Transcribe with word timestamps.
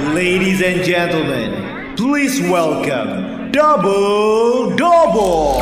Ladies 0.00 0.64
and 0.64 0.80
gentlemen, 0.80 1.92
please 1.92 2.40
welcome 2.48 3.52
Double 3.52 4.72
Double. 4.72 5.60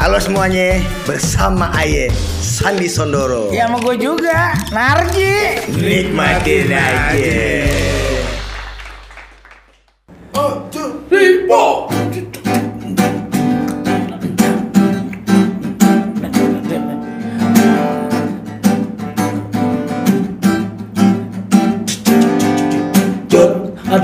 Halo 0.00 0.16
semuanya, 0.16 0.80
bersama 1.04 1.68
Aye 1.76 2.08
Sandi 2.40 2.88
Sondoro. 2.88 3.52
Ya 3.52 3.68
sama 3.68 3.84
gue 3.84 4.00
juga, 4.00 4.56
Narji. 4.72 5.60
Nikmatin 5.76 6.72
aja. 6.72 7.83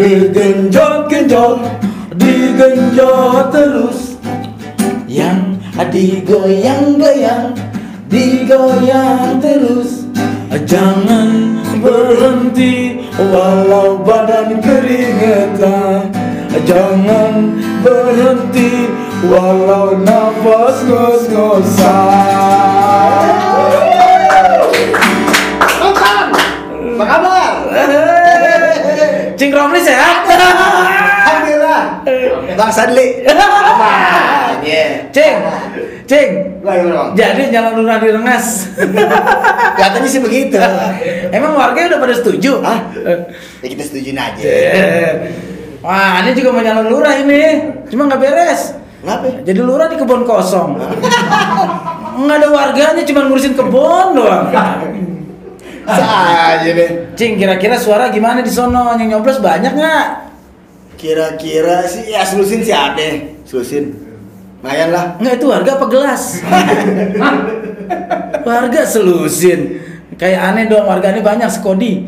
Jot, 0.00 0.32
digenjot 0.32 1.12
genjot, 1.12 1.60
digenjot 2.16 3.52
terus. 3.52 4.16
Yang 5.04 5.60
digoyang-goyang, 5.92 7.52
digoyang 8.08 9.36
terus. 9.44 10.08
Jangan 10.64 11.60
berhenti 11.84 13.04
walau 13.28 14.00
badan 14.00 14.64
keringetan. 14.64 16.08
Jangan 16.64 17.60
berhenti 17.84 18.88
walau 19.28 20.00
nafas 20.00 20.80
ngos-ngosan. 20.88 21.84
Apa 25.60 27.04
kabar? 27.04 27.29
Cing 29.50 29.58
Romli 29.58 29.82
sehat? 29.82 30.30
Alhamdulillah. 30.30 32.06
Bang 32.54 32.70
Sadli. 32.70 33.26
Aman. 33.26 34.62
Ya. 34.62 35.10
Cing, 35.10 35.42
Cing, 36.06 36.30
jadi 37.18 37.50
jalan 37.50 37.82
lurah 37.82 37.98
di 37.98 38.14
Rengas. 38.14 38.70
Katanya 39.82 40.06
sih 40.06 40.22
begitu. 40.22 40.54
Emang 41.34 41.58
warga 41.58 41.82
udah 41.90 41.98
pada 41.98 42.14
setuju? 42.14 42.62
Hah? 42.62 42.94
Ya 43.58 43.66
kita 43.66 43.90
setujuin 43.90 44.14
aja. 44.14 44.38
Eh. 44.46 45.12
Wah, 45.82 46.22
ini 46.22 46.30
juga 46.38 46.54
mau 46.54 46.62
nyalon 46.62 46.86
lurah 46.86 47.18
ini. 47.18 47.74
Cuma 47.90 48.06
nggak 48.06 48.22
beres. 48.22 48.78
Kenapa? 49.02 49.34
Jadi 49.42 49.58
lurah 49.58 49.90
di 49.90 49.98
kebun 49.98 50.22
kosong. 50.22 50.78
Nggak 52.20 52.36
ada 52.36 52.48
warganya, 52.52 53.02
cuma 53.02 53.24
ngurusin 53.24 53.56
kebun 53.56 54.12
doang. 54.12 54.52
Saja 55.96 56.70
deh. 56.70 56.90
Cing, 57.18 57.40
kira-kira 57.40 57.76
suara 57.80 58.12
gimana 58.12 58.44
di 58.44 58.52
sono? 58.52 58.94
Yang 58.94 59.08
nyoblos 59.16 59.38
banyak 59.42 59.72
nggak? 59.74 60.06
Kira-kira 61.00 61.88
sih 61.88 62.12
ya 62.12 62.22
selusin 62.22 62.60
sih 62.60 62.74
ada. 62.76 63.00
Selusin. 63.48 63.96
Lumayan 64.60 64.88
lah. 64.92 65.04
Nggak 65.16 65.34
itu 65.40 65.46
warga 65.48 65.70
apa 65.80 65.86
gelas? 65.88 66.22
warga 68.48 68.80
selusin. 68.84 69.80
Kayak 70.20 70.52
aneh 70.52 70.64
dong, 70.68 70.84
warga 70.84 71.16
ini 71.16 71.24
banyak 71.24 71.48
sekodi. 71.48 71.92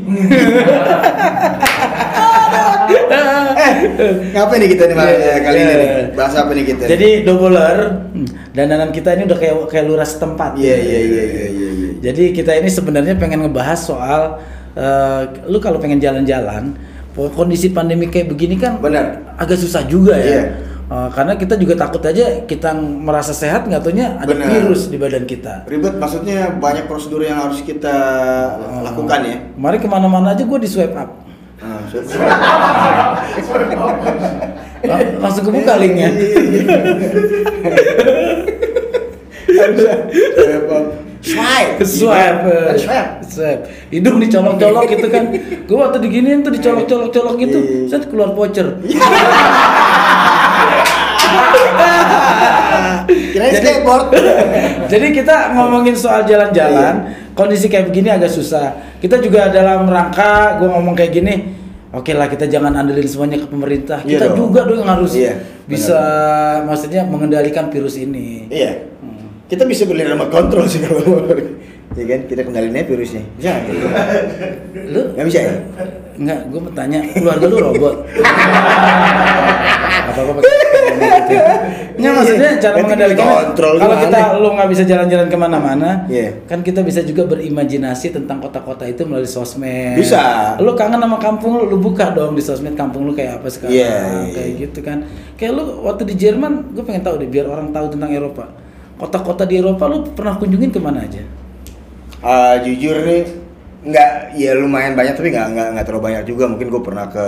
Ngapain 4.33 4.59
nih 4.61 4.69
kita 4.75 4.85
nih 4.91 4.97
Bang, 4.97 5.09
Iya, 5.09 5.17
eh, 5.17 5.39
kali 5.41 5.59
ini 5.59 5.65
iya. 5.65 5.77
nih? 5.81 5.89
Bahas 6.17 6.35
apa 6.37 6.51
nih 6.53 6.65
kita? 6.67 6.85
Jadi 6.89 7.09
doubler, 7.25 7.79
hmm, 8.13 8.27
dandanan 8.53 8.91
kita 8.93 9.17
ini 9.17 9.23
udah 9.29 9.39
kayak 9.39 9.57
kayak 9.71 9.85
lurah 9.89 10.09
setempat. 10.09 10.51
Iya 10.59 10.77
iya 10.77 10.99
iya 11.01 11.23
iya 11.25 11.25
iya. 11.25 11.47
iya. 11.49 11.71
Jadi 12.03 12.35
kita 12.35 12.51
ini 12.53 12.67
sebenarnya 12.67 13.15
pengen 13.15 13.47
ngebahas 13.47 13.79
soal 13.79 14.43
eh, 14.75 15.21
lu 15.47 15.63
kalau 15.63 15.79
pengen 15.79 16.03
jalan-jalan, 16.03 16.75
kondisi 17.15 17.71
pandemi 17.71 18.11
kayak 18.11 18.27
begini 18.27 18.59
kan 18.59 18.83
Benar. 18.83 19.39
agak 19.39 19.55
susah 19.57 19.87
juga 19.87 20.19
ya. 20.19 20.27
Iya. 20.27 20.43
Eh, 20.83 21.09
karena 21.15 21.39
kita 21.39 21.55
juga 21.55 21.79
takut 21.79 22.03
aja 22.03 22.43
kita 22.43 22.75
merasa 22.77 23.31
sehat 23.31 23.65
nggak 23.65 23.81
taunya 23.81 24.19
ada 24.19 24.29
Benar. 24.29 24.51
virus 24.51 24.91
di 24.91 24.99
badan 24.99 25.25
kita. 25.25 25.63
Ribet 25.65 25.95
maksudnya 25.97 26.51
banyak 26.53 26.85
prosedur 26.85 27.23
yang 27.23 27.39
harus 27.39 27.63
kita 27.63 27.95
lakukan 28.83 29.21
ya. 29.23 29.37
Kemarin 29.55 29.79
ke 29.79 29.89
mana-mana 29.89 30.35
aja 30.35 30.43
gue 30.43 30.59
di 30.59 30.67
swipe 30.67 30.93
up. 30.93 31.23
Lang- 34.83 35.15
Langsung 35.23 35.47
kebuka 35.47 35.79
linknya. 35.79 36.11
Swipe. 39.47 41.12
Swipe, 41.23 41.79
eh, 41.79 41.87
Swipe. 41.87 43.23
swipe. 43.23 43.63
Hidung 43.89 44.19
dicolok-colok 44.19 44.91
gitu 44.91 45.07
kan. 45.07 45.25
Gue 45.71 45.79
waktu 45.79 46.03
diginiin 46.03 46.43
tuh 46.43 46.51
dicolok-colok-colok 46.51 47.35
gitu, 47.39 47.59
set 47.87 48.11
keluar 48.11 48.35
voucher. 48.35 48.75
Jadi- 53.33 53.57
skateboard. 53.57 54.05
Jadi 54.93 55.07
kita 55.13 55.57
ngomongin 55.57 55.95
soal 55.97 56.23
jalan-jalan, 56.23 56.95
kondisi 57.33 57.67
kayak 57.67 57.89
begini 57.89 58.13
agak 58.13 58.29
susah. 58.29 58.77
Kita 58.99 59.19
juga 59.19 59.49
dalam 59.49 59.89
rangka 59.89 60.59
gue 60.59 60.69
ngomong 60.69 60.93
kayak 60.93 61.13
gini, 61.13 61.35
oke 61.91 62.13
lah 62.13 62.29
kita 62.29 62.47
jangan 62.47 62.77
andelin 62.77 63.07
semuanya 63.07 63.41
ke 63.41 63.49
pemerintah. 63.49 63.99
Iya 64.05 64.19
Kita 64.19 64.27
dong. 64.31 64.37
juga 64.39 64.61
dong 64.67 64.79
yang 64.79 64.91
harus 64.91 65.13
Iya, 65.15 65.33
bisa 65.65 65.99
maksudnya 66.67 67.03
mengendalikan 67.05 67.71
virus 67.71 67.97
ini. 67.97 68.47
Iya. 68.49 68.91
Kita 69.53 69.69
bisa 69.69 69.85
beli 69.85 70.01
remote 70.01 70.33
control 70.33 70.65
sih 70.65 70.81
kalau 70.81 71.05
mau. 71.05 71.29
Ya 71.93 72.05
kan, 72.09 72.25
kita 72.25 72.41
kendalin 72.41 72.73
aja 72.73 72.89
virusnya. 72.89 73.21
Bisa 73.37 73.53
nggak? 73.53 73.77
Lu 74.97 75.01
Nggak 75.13 75.27
bisa 75.29 75.39
ya? 75.45 75.53
Enggak, 76.17 76.41
gue 76.49 76.61
mau 76.65 76.73
tanya, 76.73 77.01
keluarga 77.13 77.45
lu 77.53 77.57
robot? 77.61 77.97
Apa-apa 80.09 80.31
pakai 80.41 80.49
gitu. 80.49 81.37
Nggak, 82.01 82.13
maksudnya 82.17 82.51
cara 82.57 82.73
Nanti 82.73 82.85
mengendalikan 82.89 83.25
dikontrol 83.29 83.75
kalau 83.77 83.97
kita 84.01 84.19
lu 84.41 84.49
nggak 84.57 84.69
bisa 84.73 84.83
jalan-jalan 84.89 85.29
ke 85.29 85.37
mana-mana, 85.37 85.91
Iya. 86.09 86.29
kan 86.49 86.65
kita 86.65 86.81
bisa 86.81 87.05
juga 87.05 87.29
berimajinasi 87.29 88.09
tentang 88.17 88.41
kota-kota 88.41 88.89
itu 88.89 89.05
melalui 89.05 89.29
sosmed. 89.29 90.01
Bisa. 90.01 90.57
Lu 90.65 90.73
kangen 90.73 90.97
sama 90.97 91.21
kampung 91.21 91.61
lu, 91.61 91.65
lu 91.69 91.77
buka 91.77 92.09
dong 92.17 92.33
di 92.33 92.41
sosmed 92.41 92.73
kampung 92.73 93.05
lu 93.05 93.13
kayak 93.13 93.45
apa 93.45 93.53
sekarang, 93.53 93.77
Iya, 93.77 93.93
iya. 94.01 94.33
kayak 94.33 94.51
gitu 94.65 94.81
kan. 94.81 95.05
Kayak 95.37 95.53
lu 95.61 95.85
waktu 95.85 96.09
di 96.09 96.15
Jerman, 96.17 96.73
gue 96.73 96.85
pengen 96.89 97.05
tahu 97.05 97.21
deh 97.21 97.29
biar 97.29 97.53
orang 97.53 97.69
tahu 97.69 97.93
tentang 97.93 98.09
Eropa. 98.09 98.62
Kota-kota 99.03 99.43
di 99.43 99.59
Eropa 99.59 99.91
lu 99.91 100.07
pernah 100.15 100.39
kunjungin 100.39 100.71
ke 100.71 100.79
mana 100.79 101.03
aja? 101.03 101.27
Ah, 102.23 102.55
jujur 102.63 103.03
nih 103.03 103.27
nggak 103.83 104.39
ya 104.39 104.55
lumayan 104.55 104.95
banyak 104.95 105.19
tapi 105.19 105.35
nggak 105.35 105.59
nggak 105.59 105.69
nggak 105.75 105.87
terlalu 105.91 106.07
banyak 106.07 106.23
juga 106.23 106.47
mungkin 106.47 106.71
gue 106.71 106.83
pernah 106.87 107.11
ke 107.11 107.27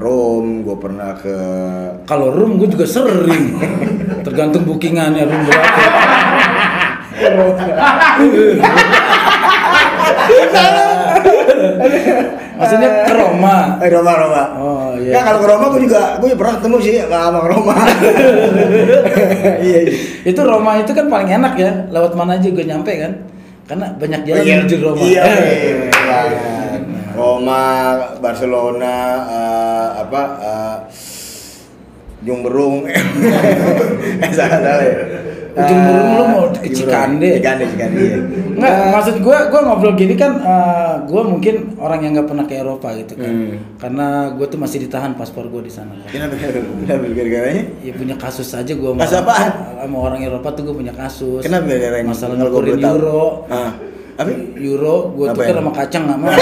Rome 0.00 0.64
gue 0.64 0.76
pernah 0.80 1.12
ke 1.12 1.36
Kalau 2.08 2.32
room 2.32 2.56
gue 2.56 2.72
juga 2.72 2.88
sering. 2.88 3.60
Tergantung 4.24 4.64
bookingannya 4.64 5.28
room 5.28 5.44
berapa. 5.44 5.68
Maksudnya 12.56 12.90
ke 13.04 13.12
Roma. 13.12 13.56
eh, 13.78 13.88
Roma 13.88 14.12
Roma 14.16 14.42
Oh, 14.56 14.90
iya. 14.96 15.12
Nggak, 15.12 15.22
kalau 15.22 15.38
ke 15.38 15.48
Roma 15.48 15.64
gue 15.68 15.82
juga 15.84 16.02
gue 16.16 16.28
pernah 16.32 16.54
ketemu 16.56 16.76
sih 16.80 16.92
sama 17.00 17.38
ke 17.38 17.48
Roma 17.52 17.74
iya 19.66 19.78
iya 19.84 19.92
Itu 20.24 20.40
Roma 20.42 20.70
itu 20.76 20.90
kan 20.90 21.06
paling 21.06 21.30
enak 21.30 21.54
ya. 21.54 21.70
Lewat 21.88 22.12
mana 22.12 22.36
aja 22.36 22.48
gue 22.48 22.64
nyampe 22.64 22.92
kan. 22.96 23.12
Karena 23.66 23.86
banyak 23.92 24.20
jalan 24.24 24.42
Iya, 24.42 24.54
menuju 24.60 24.76
Roma. 24.80 25.00
Iya. 25.00 25.22
Eh. 25.22 25.40
iya. 25.90 26.20
Roma, 27.12 27.62
Barcelona, 28.20 28.96
eh, 29.26 29.86
apa? 30.00 30.22
Uh, 30.36 30.76
Jungberung. 32.20 32.84
eh 34.24 34.30
salah 34.30 34.58
salah 34.58 34.82
ya. 34.82 34.94
Ujung 35.56 35.80
Berung 35.80 36.08
lu 36.12 36.24
mau 36.26 36.44
Jungberung. 36.52 36.76
Cikande. 36.76 37.28
Cikande, 37.34 37.64
Cikande. 37.66 37.96
Iya. 37.98 38.16
Enggak, 38.52 38.72
maksud 38.92 39.14
gue, 39.18 39.38
gue 39.46 39.60
ngobrol 39.62 39.94
gini 39.94 40.14
kan, 40.14 40.32
gue 41.02 41.22
mungkin 41.22 41.54
orang 41.76 42.00
yang 42.00 42.12
nggak 42.12 42.28
pernah 42.28 42.44
ke 42.44 42.54
Eropa 42.54 42.88
gitu 42.94 43.16
kan, 43.16 43.24
Hmm. 43.26 43.56
karena 43.76 44.06
gue 44.32 44.46
tuh 44.46 44.56
masih 44.56 44.78
ditahan 44.80 45.12
paspor 45.12 45.48
gue 45.48 45.62
di 45.62 45.72
sana. 45.72 45.96
Kan. 46.04 46.12
Kenapa? 46.12 46.34
Kenapa 46.36 47.04
gara-garanya? 47.10 47.64
Ya 47.80 47.92
punya 47.92 48.16
kasus 48.16 48.48
aja 48.52 48.68
gue 48.68 48.90
Kasus 48.96 49.16
apaan? 49.16 49.50
sama 49.76 49.96
orang 49.98 50.20
Eropa 50.20 50.48
tuh 50.52 50.62
gue 50.66 50.76
punya 50.76 50.92
kasus. 50.92 51.40
Kenapa 51.40 51.64
gara-garanya? 51.66 52.04
Masalah 52.04 52.34
tahu. 52.36 52.60
euro. 52.76 53.24
Ah. 53.48 53.72
Apa? 54.16 54.30
Euro, 54.56 55.12
gue 55.12 55.26
tuh 55.28 55.40
kan 55.44 55.52
ya? 55.52 55.56
sama 55.60 55.72
kacang 55.76 56.02
nggak 56.08 56.18
mau. 56.18 56.32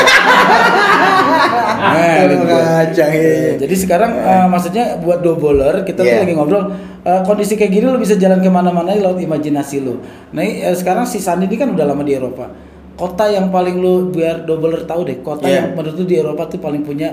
Nah, 1.84 2.16
gitu 2.26 2.44
kacang, 2.48 3.10
iya. 3.12 3.28
Eh, 3.28 3.50
Jadi 3.60 3.74
sekarang 3.76 4.12
eh, 4.16 4.46
maksudnya 4.48 4.96
buat 4.98 5.20
doubler 5.20 5.84
kita 5.84 6.00
tuh 6.00 6.08
Iya. 6.08 6.22
lagi 6.24 6.32
ngobrol 6.32 6.64
eh, 7.04 7.20
kondisi 7.26 7.54
kayak 7.54 7.70
gini 7.70 7.84
lo 7.86 8.00
bisa 8.00 8.16
jalan 8.16 8.40
ke 8.40 8.48
mana-mana 8.48 8.94
lewat 8.96 9.20
imajinasi 9.20 9.84
lo. 9.84 10.00
Nah 10.32 10.42
eh, 10.42 10.72
sekarang 10.72 11.04
si 11.04 11.20
Sandi 11.20 11.44
ini 11.46 11.56
kan 11.60 11.70
udah 11.70 11.84
lama 11.84 12.00
di 12.00 12.14
Eropa. 12.16 12.48
Kota 12.94 13.26
yang 13.28 13.50
paling 13.50 13.82
lo 13.82 14.08
biar 14.08 14.46
doubler 14.46 14.86
tahu 14.86 15.02
deh, 15.04 15.18
kota 15.20 15.44
Iya. 15.44 15.54
yang 15.60 15.66
menurut 15.76 15.94
lu 15.98 16.04
di 16.06 16.16
Eropa 16.16 16.46
tuh 16.46 16.62
paling 16.62 16.82
punya 16.82 17.10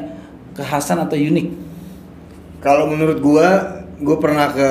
kekhasan 0.55 1.01
atau 1.03 1.17
unik. 1.17 1.47
Kalau 2.61 2.85
menurut 2.85 3.17
gua, 3.19 3.81
gua 3.97 4.17
pernah 4.21 4.47
ke 4.53 4.69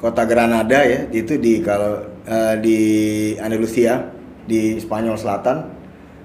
kota 0.00 0.24
Granada 0.24 0.80
ya, 0.80 1.06
itu 1.12 1.36
di 1.36 1.60
kalau 1.60 2.02
eh, 2.24 2.54
di 2.58 2.78
Andalusia 3.38 4.10
di 4.44 4.76
Spanyol 4.78 5.16
Selatan. 5.16 5.64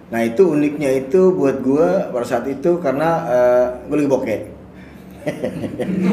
Nah 0.10 0.21
itu 0.25 0.54
uniknya 0.54 1.06
itu 1.06 1.33
buat 1.33 1.62
gua 1.62 2.10
pada 2.10 2.25
saat 2.25 2.45
itu 2.50 2.81
karena 2.81 3.10
eh, 3.30 3.66
gua 3.88 3.95
lagi 3.98 4.10
bokeh. 4.10 4.39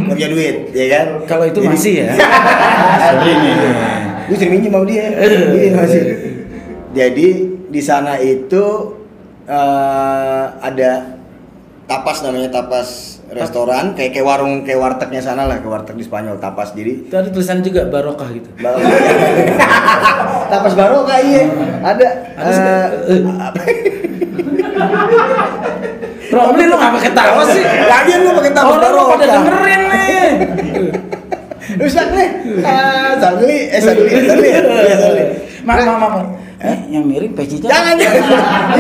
Gak 0.07 0.15
punya 0.19 0.29
duit, 0.29 0.57
ya 0.75 0.87
kan? 0.91 1.07
Kalau 1.31 1.47
itu 1.47 1.63
Jadi- 1.63 1.71
masih 1.71 1.95
ya. 2.05 2.11
gue 4.27 4.37
sering 4.37 4.53
minjem 4.59 4.73
sama 4.75 4.87
dia 4.87 5.05
iya 5.55 5.71
masih 5.75 6.03
jadi 6.93 7.29
di 7.71 7.83
sana 7.83 8.19
itu 8.19 8.65
eh, 9.47 10.45
ada 10.59 11.15
tapas 11.87 12.27
namanya 12.27 12.51
tapas 12.51 13.16
restoran 13.27 13.99
kayak 13.99 14.15
kayak 14.15 14.23
warung 14.23 14.63
kayak 14.63 14.79
wartegnya 14.79 15.19
sana 15.19 15.51
lah 15.51 15.59
kayak 15.59 15.73
warteg 15.73 15.99
di 15.99 16.07
Spanyol 16.07 16.39
tapas 16.39 16.71
jadi 16.71 17.11
Itu 17.11 17.15
ada 17.19 17.27
tulisan 17.27 17.59
juga 17.59 17.83
barokah 17.91 18.31
gitu. 18.31 18.47
tapas 20.53 20.75
baru 20.79 21.03
kak 21.03 21.21
iya 21.27 21.43
ada 21.83 22.07
Ada 22.39 22.55
eh, 23.11 23.19
eh. 23.67 23.79
Romli 26.27 26.65
lu 26.67 26.77
gak 26.77 26.93
pakai 26.95 27.13
tawa 27.15 27.43
sih? 27.51 27.63
lagian 27.93 28.21
lu 28.23 28.31
pakai 28.39 28.53
tapas 28.55 28.79
Orang 28.79 28.93
lu 28.95 29.03
pada 29.11 29.25
dengerin 29.27 29.83
nih. 29.91 30.29
Rusak 31.77 32.07
nih 32.15 32.29
ah 32.63 33.11
Sadli 33.19 33.59
eh 33.75 33.81
Sadli 33.83 34.11
Sadli 34.23 34.49
ya 34.55 34.61
Iya, 34.63 34.97
Sadli. 35.03 35.25
Mak, 35.67 35.77
mak, 35.83 35.99
mak. 35.99 36.27
Eh, 36.57 36.79
yang 36.89 37.05
miring 37.05 37.37
pecinya. 37.37 37.69
Jangan 37.69 37.95
jangan. 38.01 38.23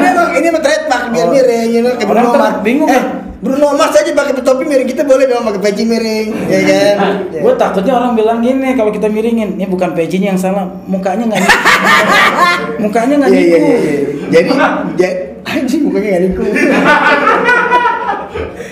ini 0.00 0.06
emang 0.08 0.28
ini 0.32 0.46
emang 0.48 0.62
trademark 0.64 1.02
biar 1.12 1.26
Oh. 1.26 1.34
kayak 1.34 2.08
Orang 2.08 2.24
Bruno 2.24 2.30
kan 2.32 2.52
bingung 2.64 2.88
eh, 2.88 2.94
kan? 2.96 3.25
Bruno 3.36 3.76
Mars 3.76 3.92
aja 3.92 4.10
pakai 4.10 4.40
topi 4.40 4.64
miring, 4.64 4.88
kita 4.88 5.04
boleh 5.04 5.28
dong 5.28 5.44
pakai 5.44 5.60
peci 5.60 5.84
miring, 5.84 6.28
ya 6.48 6.60
kan? 6.64 6.96
Gue 7.44 7.52
takutnya 7.54 7.92
orang 7.94 8.16
bilang 8.16 8.40
gini 8.40 8.72
kalau 8.72 8.88
kita 8.88 9.06
miringin, 9.06 9.60
ini 9.60 9.66
bukan 9.66 9.92
pecinya 9.92 10.32
yang 10.32 10.40
salah, 10.40 10.64
mukanya 10.84 11.28
nggak 11.28 11.44
mukanya 12.82 13.14
nggak 13.20 13.30
niku. 13.30 13.44
iya 13.52 13.58
iya. 13.58 13.76
iya. 13.76 14.00
Jadi 14.26 14.50
jadi 14.96 15.14
anjing 15.44 15.80
mukanya 15.84 16.06
enggak 16.06 16.22
niku. 16.24 16.42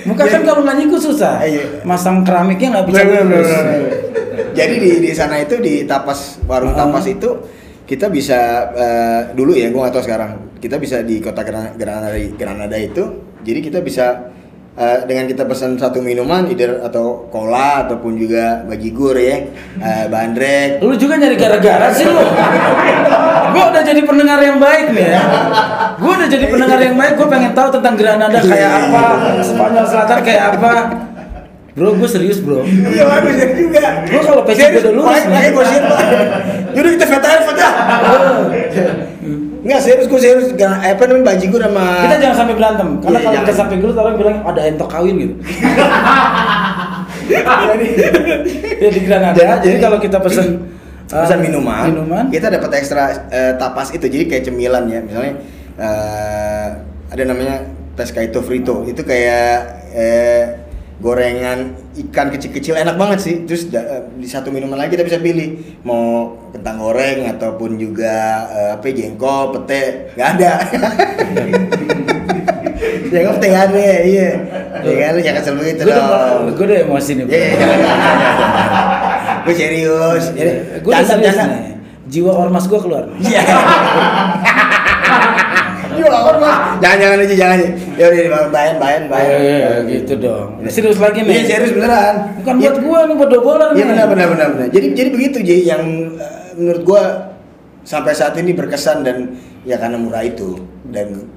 Muka 0.04 0.28
kan 0.28 0.44
kalau 0.44 0.60
nggak 0.60 0.76
niku 0.78 0.96
susah. 1.00 1.40
Iya. 1.40 1.80
Masang 1.80 2.20
keramiknya 2.20 2.76
nggak 2.76 2.86
bisa 2.88 3.00
lurus. 3.04 3.48
Jadi 4.52 4.74
di 4.76 4.90
di 5.00 5.10
sana 5.12 5.40
itu 5.40 5.56
di 5.58 5.88
tapas 5.88 6.38
warung 6.44 6.76
Ah. 6.76 6.84
tapas 6.84 7.08
itu 7.08 7.28
kita 7.84 8.08
bisa 8.08 8.36
eh, 8.72 9.20
dulu 9.32 9.56
ya, 9.56 9.72
gua 9.72 9.88
nggak 9.88 9.94
tahu 9.96 10.04
sekarang. 10.04 10.30
Kita 10.60 10.76
bisa 10.76 11.00
di 11.00 11.20
kota 11.20 11.40
Gran- 11.40 11.72
Granada 11.76 12.12
Granada 12.36 12.76
itu, 12.76 13.04
jadi 13.40 13.60
kita 13.60 13.80
bisa 13.80 14.28
eh, 14.74 14.98
dengan 15.06 15.24
kita 15.30 15.46
pesan 15.46 15.78
satu 15.78 16.02
minuman, 16.02 16.50
either 16.50 16.82
atau 16.82 17.30
cola 17.30 17.86
ataupun 17.86 18.18
juga 18.18 18.66
bajigur 18.66 19.14
ya, 19.14 19.48
eh, 19.78 20.04
bandrek, 20.10 20.82
Lu 20.82 20.94
juga 20.98 21.18
nyari 21.18 21.36
gara-gara 21.38 21.88
sih 21.94 22.06
lu. 22.06 22.22
Gua 23.54 23.64
udah 23.70 23.82
jadi 23.86 24.02
pendengar 24.02 24.42
yang 24.42 24.58
baik 24.58 24.90
nih 24.90 25.06
ya. 25.14 25.20
Gua 26.02 26.12
udah 26.18 26.28
jadi 26.28 26.46
pendengar 26.50 26.78
yang 26.82 26.96
baik. 26.98 27.12
Gua 27.14 27.28
pengen 27.30 27.52
tahu 27.54 27.68
tentang 27.70 27.94
Granada 27.94 28.38
kayak 28.42 28.70
apa, 28.90 29.04
Spanyol 29.46 29.86
Selatan 29.86 30.18
kayak 30.26 30.42
apa. 30.58 30.72
Bro, 31.74 31.98
gue 31.98 32.06
serius 32.06 32.38
bro. 32.38 32.62
Iya 32.62 33.02
bagus 33.02 33.34
ya 33.34 33.50
juga. 33.50 34.06
Gua 34.06 34.22
kalau 34.22 34.42
peci 34.46 34.62
gua 34.62 34.94
udah 34.94 35.18
share 35.18 35.82
pak. 35.82 35.98
Yaudah 36.70 36.90
kita 36.94 37.06
feta. 37.10 37.30
Enggak 39.64 39.80
serius 39.80 40.06
gue 40.06 40.20
serius. 40.20 40.52
Gak, 40.52 40.68
apa 40.76 41.02
namanya 41.08 41.32
bajigur 41.32 41.56
sama. 41.58 42.04
Kita 42.04 42.16
jangan 42.20 42.36
sampai 42.44 42.54
berantem, 42.54 42.88
karena 43.00 43.16
Iya, 43.18 43.24
kalau 43.24 43.38
kita 43.40 43.52
sampai 43.56 43.76
gelut 43.80 43.96
orang 43.96 44.14
bilang 44.20 44.36
ada 44.44 44.60
entok 44.68 44.88
kawin 44.92 45.14
gitu. 45.16 45.34
ya 48.84 48.88
di 48.92 49.00
Granada. 49.04 49.36
Jadi- 49.36 49.62
Jadi, 49.64 49.76
kalau 49.80 49.98
kita 49.98 50.18
pesen 50.20 50.46
pesan 51.08 51.38
uh, 51.40 51.42
minuman, 51.44 51.84
minuman, 51.92 52.24
kita 52.32 52.48
dapat 52.48 52.80
ekstra 52.80 53.28
eh, 53.28 53.52
tapas 53.60 53.92
itu 53.92 54.08
jadi 54.08 54.24
kayak 54.24 54.44
cemilan 54.50 54.88
ya 54.88 55.00
misalnya 55.04 55.32
eh, 55.76 56.68
ada 57.12 57.22
namanya 57.28 57.60
pescado 57.94 58.40
frito 58.40 58.88
itu 58.88 59.04
kayak 59.04 59.84
eh, 59.92 60.44
gorengan 60.98 61.76
ikan 61.94 62.26
kecil-kecil 62.28 62.74
enak 62.74 62.98
banget 62.98 63.18
sih 63.22 63.34
terus 63.46 63.70
da- 63.70 63.86
eh, 63.86 64.02
di 64.18 64.26
satu 64.26 64.50
minuman 64.50 64.74
lagi 64.74 64.98
kita 64.98 65.06
bisa 65.06 65.18
pilih 65.18 65.78
mau 65.86 66.34
kentang 66.50 66.78
goreng 66.78 67.30
ataupun 67.30 67.78
juga 67.78 68.14
eh, 68.50 68.70
apa 68.74 68.86
jengkol 68.88 69.54
pete 69.54 70.10
nggak 70.18 70.28
ada 70.34 70.52
jengkol 73.10 73.34
pete 73.38 73.46
nggak 73.46 73.64
ada 73.70 73.86
iya 74.02 74.28
ya 74.82 74.94
kan 74.98 75.10
lu 75.14 75.20
jangan 75.22 75.38
kesel 75.38 75.54
begitu 75.54 75.82
gue 75.86 75.94
udah, 75.94 76.02
dong 76.02 76.42
gue 76.52 76.64
udah 76.66 76.78
emosi 76.84 77.10
nih. 77.14 77.24
Iya, 77.24 77.48
jangan, 77.56 77.78
jangan, 77.78 77.78
jangan, 77.78 78.16
jangan. 78.18 79.42
Gue 79.44 79.54
serius. 79.54 80.24
Jadi, 80.32 80.52
gue 80.80 80.90
udah 80.90 81.04
canda, 81.04 81.30
canda. 81.30 81.58
Jiwa 82.04 82.32
ormas 82.36 82.64
gue 82.64 82.80
keluar. 82.80 83.04
Jangan, 86.04 86.98
jangan 87.00 87.18
aja, 87.24 87.34
jangan. 87.34 87.58
Ya 87.96 88.04
udah, 88.10 88.48
bayan, 88.52 88.76
bayan, 88.76 89.02
bayan. 89.08 89.30
Iya, 89.40 89.70
gitu 89.88 90.12
dong. 90.20 90.48
Serius 90.68 90.98
lagi 91.00 91.24
nih. 91.24 91.34
Iya, 91.40 91.42
serius 91.48 91.72
beneran. 91.72 92.14
Bukan 92.42 92.54
Iya. 92.60 92.70
buat 92.70 92.76
gue 92.80 93.00
nih, 93.08 93.14
buat 93.16 93.30
dobolan 93.30 93.68
Iya 93.72 93.84
benar, 93.88 94.06
benar, 94.10 94.26
benar, 94.32 94.46
benar. 94.56 94.68
Jadi, 94.72 94.86
jadi 94.92 95.08
begitu, 95.12 95.36
Ji. 95.40 95.56
Yang 95.68 95.82
eh, 96.20 96.44
menurut 96.60 96.82
gua 96.84 97.02
sampai 97.84 98.12
saat 98.16 98.34
ini 98.40 98.56
berkesan 98.56 99.04
dan 99.04 99.36
ya 99.68 99.76
karena 99.76 100.00
murah 100.00 100.24
itu 100.24 100.56
dan 100.88 101.28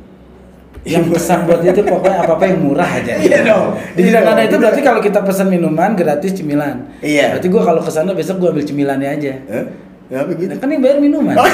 Yang 0.88 1.04
pesan 1.20 1.44
buat 1.44 1.60
itu 1.68 1.84
pokoknya 1.84 2.24
apa-apa 2.24 2.48
yang 2.48 2.60
murah 2.64 2.88
aja. 2.88 3.20
Iya 3.20 3.44
dong. 3.44 3.76
Di 3.92 4.08
dong. 4.08 4.24
itu 4.24 4.56
berarti 4.56 4.80
kalau 4.80 5.04
kita 5.04 5.20
pesan 5.20 5.52
minuman 5.52 5.92
gratis 6.00 6.32
cemilan. 6.32 6.88
Iya. 7.04 7.36
Berarti 7.36 7.48
gue 7.52 7.64
kalau 7.66 7.82
ke 7.84 7.92
sana 7.92 8.16
besok 8.16 8.40
gue 8.40 8.56
ambil 8.56 8.64
cemilannya 8.64 9.10
aja. 9.12 9.34
Hah? 9.52 9.87
Kenapa 10.08 10.32
gitu? 10.34 10.48
Nah, 10.48 10.58
kan 10.58 10.68
yang 10.72 10.82
bayar 10.82 10.98
minuman. 11.00 11.36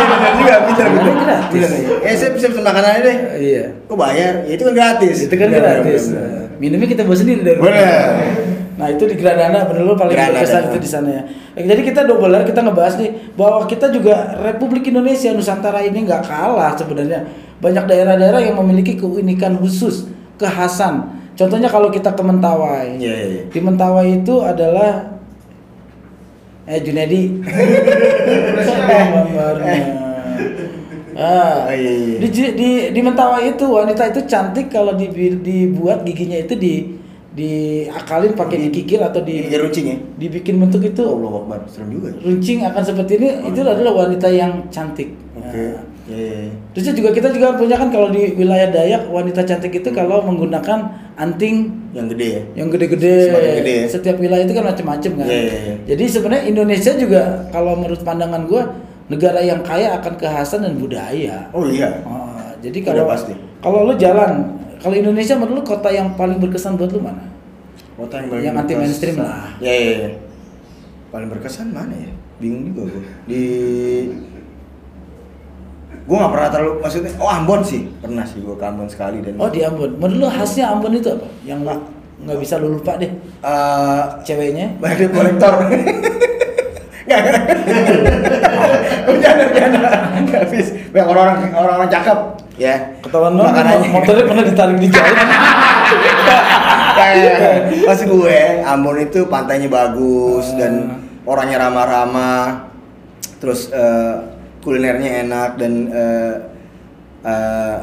Iya 0.00 0.06
benar 0.06 0.32
juga, 0.32 0.54
pintar, 0.64 0.86
pintar. 0.96 1.12
gratis. 1.12 1.60
Benar, 1.60 1.76
iya. 1.76 2.08
Eh, 2.08 2.14
saya 2.16 2.30
bisa 2.32 2.46
pesan 2.48 2.64
makanannya 2.64 3.00
deh. 3.04 3.16
Iya. 3.36 3.64
Kok 3.84 3.98
bayar? 4.00 4.32
Ya 4.48 4.52
itu 4.56 4.64
kan 4.64 4.74
gratis. 4.74 5.16
Itu 5.28 5.34
kan 5.36 5.48
Benar, 5.52 5.60
gratis. 5.60 6.02
benar, 6.08 6.24
benar. 6.24 6.46
Minumnya 6.56 6.88
kita 6.88 7.02
bawa 7.04 7.16
sendiri 7.20 7.40
dari 7.44 7.56
rumah. 7.60 7.68
Benar. 7.68 8.08
Nah 8.80 8.88
itu 8.88 9.04
di 9.04 9.16
Granada 9.20 9.68
bener 9.68 9.82
lu 9.84 9.92
paling 9.92 10.16
berkesan 10.16 10.62
itu 10.72 10.78
di 10.80 10.88
sana 10.88 11.08
ya. 11.12 11.22
Eh, 11.52 11.64
Jadi 11.68 11.80
kita 11.84 12.08
doubler 12.08 12.48
kita 12.48 12.64
ngebahas 12.64 12.96
nih 12.96 13.10
bahwa 13.36 13.68
kita 13.68 13.92
juga 13.92 14.40
Republik 14.40 14.88
Indonesia 14.88 15.28
Nusantara 15.36 15.84
ini 15.84 16.08
nggak 16.08 16.22
kalah 16.24 16.72
sebenarnya. 16.80 17.28
Banyak 17.60 17.84
daerah-daerah 17.84 18.40
yang 18.40 18.56
memiliki 18.56 18.96
keunikan 18.96 19.60
khusus, 19.60 20.08
kekhasan. 20.40 21.12
Contohnya 21.36 21.68
kalau 21.68 21.92
kita 21.92 22.16
ke 22.16 22.22
Mentawai. 22.24 22.96
Iya, 22.96 23.12
iya, 23.12 23.26
iya. 23.28 23.42
Di 23.52 23.60
Mentawai 23.60 24.24
itu 24.24 24.40
adalah 24.40 25.19
eh 26.64 26.78
Junedi. 26.80 27.22
Gambarnya. 28.60 29.82
Ah, 31.10 31.68
Oh, 31.68 31.74
iya, 31.74 31.90
iya. 32.16 32.16
Di, 32.22 32.28
di 32.56 32.68
di 32.96 33.00
Mentawai 33.02 33.52
itu 33.52 33.66
wanita 33.68 34.08
itu 34.08 34.24
cantik 34.24 34.72
kalau 34.72 34.96
di, 34.96 35.04
dibuat 35.36 36.00
giginya 36.00 36.38
itu 36.38 36.56
di 36.56 36.96
diakalin 37.30 38.32
pakai 38.32 38.70
dikikir 38.70 38.96
atau 38.98 39.20
di 39.20 39.44
Di 39.44 39.52
runcing 39.52 39.86
ya? 39.86 39.96
dibikin 40.16 40.56
bentuk 40.56 40.80
itu 40.80 41.02
Allah 41.04 41.32
Akbar, 41.36 41.60
serem 41.68 41.92
juga. 41.92 42.08
runcing 42.16 42.64
akan 42.64 42.82
seperti 42.82 43.20
ini 43.20 43.28
itu 43.46 43.60
adalah 43.60 43.92
wanita 43.92 44.32
yang 44.32 44.64
cantik. 44.72 45.12
Oke. 45.36 45.60
Nah, 45.76 45.84
Iya. 46.10 46.50
Terus 46.74 46.90
juga 46.98 47.10
kita 47.14 47.30
juga 47.30 47.54
punya 47.54 47.78
kan 47.78 47.86
kalau 47.88 48.10
di 48.10 48.34
wilayah 48.34 48.66
Dayak 48.66 49.06
wanita 49.06 49.46
cantik 49.46 49.70
itu 49.70 49.88
kalau 49.94 50.26
menggunakan 50.26 50.90
anting 51.14 51.70
Yang 51.94 52.06
gede 52.14 52.26
ya. 52.26 52.42
yang 52.58 52.68
gede-gede. 52.68 53.14
Gede 53.62 53.74
ya? 53.82 53.86
Setiap 53.86 54.16
wilayah 54.18 54.42
itu 54.42 54.54
kan 54.54 54.66
macam-macam 54.66 55.10
kan. 55.22 55.26
Iya, 55.26 55.38
iya, 55.40 55.58
iya. 55.62 55.74
Jadi 55.94 56.04
sebenarnya 56.10 56.44
Indonesia 56.50 56.92
juga 56.98 57.22
kalau 57.54 57.78
menurut 57.78 58.02
pandangan 58.02 58.42
gua 58.50 58.62
negara 59.06 59.38
yang 59.38 59.62
kaya 59.62 59.94
akan 59.98 60.14
kekhasan 60.18 60.66
dan 60.66 60.74
budaya. 60.78 61.46
Oh 61.54 61.66
iya. 61.66 62.02
Oh, 62.02 62.34
jadi 62.58 62.78
Udah 62.82 62.86
kalau 62.90 63.04
pasti. 63.06 63.32
kalau 63.62 63.78
lu 63.86 63.94
jalan, 63.94 64.30
kalau 64.78 64.94
Indonesia 64.94 65.34
menurut 65.34 65.56
lu 65.56 65.62
kota 65.62 65.90
yang 65.90 66.14
paling 66.14 66.38
berkesan 66.38 66.74
buat 66.74 66.90
lu 66.90 67.02
mana? 67.02 67.26
Kota 67.94 68.22
yang, 68.22 68.50
Yang 68.50 68.54
anti 68.66 68.74
mainstream 68.78 69.16
lah. 69.18 69.50
Iya 69.58 69.74
iya. 69.74 69.92
iya. 69.94 70.10
Paling 71.10 71.26
berkesan 71.26 71.74
mana 71.74 71.90
ya? 71.90 72.14
Bingung 72.40 72.70
juga 72.70 72.86
gue. 72.88 73.02
Di 73.26 73.42
gue 76.10 76.16
nggak 76.18 76.32
pernah 76.34 76.48
terlalu 76.50 76.72
maksudnya 76.82 77.12
oh 77.16 77.30
Ambon 77.30 77.62
sih 77.62 77.86
pernah 77.96 78.26
sih 78.26 78.42
gue 78.42 78.50
ke 78.52 78.64
Ambon 78.64 78.90
sekali 78.90 79.22
dan 79.22 79.38
Oh 79.38 79.46
di 79.46 79.62
Ambon. 79.62 79.94
Menurut 79.94 80.18
lu 80.18 80.28
khasnya 80.28 80.66
Ambon 80.68 80.90
itu 80.90 81.06
apa? 81.06 81.22
Yang 81.40 81.60
lu 81.62 81.74
nggak 82.20 82.36
bisa 82.36 82.58
lu 82.58 82.74
lupa 82.74 82.98
deh. 82.98 83.06
Eh, 83.40 84.00
Ceweknya? 84.20 84.74
banyak 84.76 84.96
duit 84.98 85.12
kolektor 85.14 85.54
nggak 87.06 87.22
bercanda 89.06 89.42
bercanda 89.46 89.78
nggak 90.20 90.40
habis 90.44 90.66
banyak 90.90 91.08
orang-orang 91.08 91.36
orang-orang 91.52 91.90
cakep 91.90 92.18
ya 92.54 92.74
Ketahuan 93.00 93.34
makanannya 93.34 93.88
motornya 93.88 94.24
pernah 94.26 94.44
ditarik 94.44 94.78
di 94.78 94.88
jalan. 94.88 95.16
kayak 96.92 97.34
pas 97.82 97.98
gue 97.98 98.38
Ambon 98.62 98.96
itu 99.00 99.20
pantainya 99.26 99.66
bagus 99.66 100.46
Ah. 100.50 100.56
dan 100.58 100.72
orangnya 101.24 101.58
ramah-ramah 101.60 102.68
terus 103.38 103.72
eh, 103.72 104.14
kulinernya 104.60 105.26
enak 105.26 105.50
dan 105.56 105.72
eh, 105.88 106.34
eh, 107.24 107.78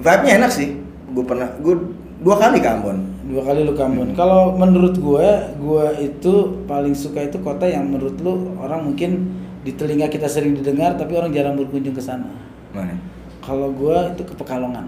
vibe-nya 0.00 0.32
enak 0.44 0.50
sih 0.50 0.76
gue 1.10 1.24
pernah 1.26 1.50
gue 1.58 1.74
dua 2.20 2.36
kali 2.38 2.58
ke 2.62 2.68
Ambon 2.68 3.10
Dua 3.30 3.46
kali 3.46 3.62
lu 3.62 3.78
ke 3.78 3.82
Ambon. 3.86 4.10
Kalau 4.18 4.58
menurut 4.58 4.98
gue, 4.98 5.28
gue 5.54 5.86
itu 6.02 6.66
paling 6.66 6.98
suka 6.98 7.22
itu 7.22 7.38
kota 7.38 7.62
yang 7.62 7.86
menurut 7.86 8.18
lu 8.18 8.58
orang 8.58 8.90
mungkin 8.90 9.30
di 9.62 9.70
telinga 9.78 10.10
kita 10.10 10.26
sering 10.26 10.58
didengar 10.58 10.98
tapi 10.98 11.14
orang 11.14 11.30
jarang 11.30 11.54
berkunjung 11.54 11.94
ke 11.94 12.02
sana. 12.02 12.26
mana 12.74 12.98
Kalau 13.40 13.70
gua 13.70 14.10
itu 14.12 14.26
ke 14.26 14.34
Pekalongan. 14.36 14.84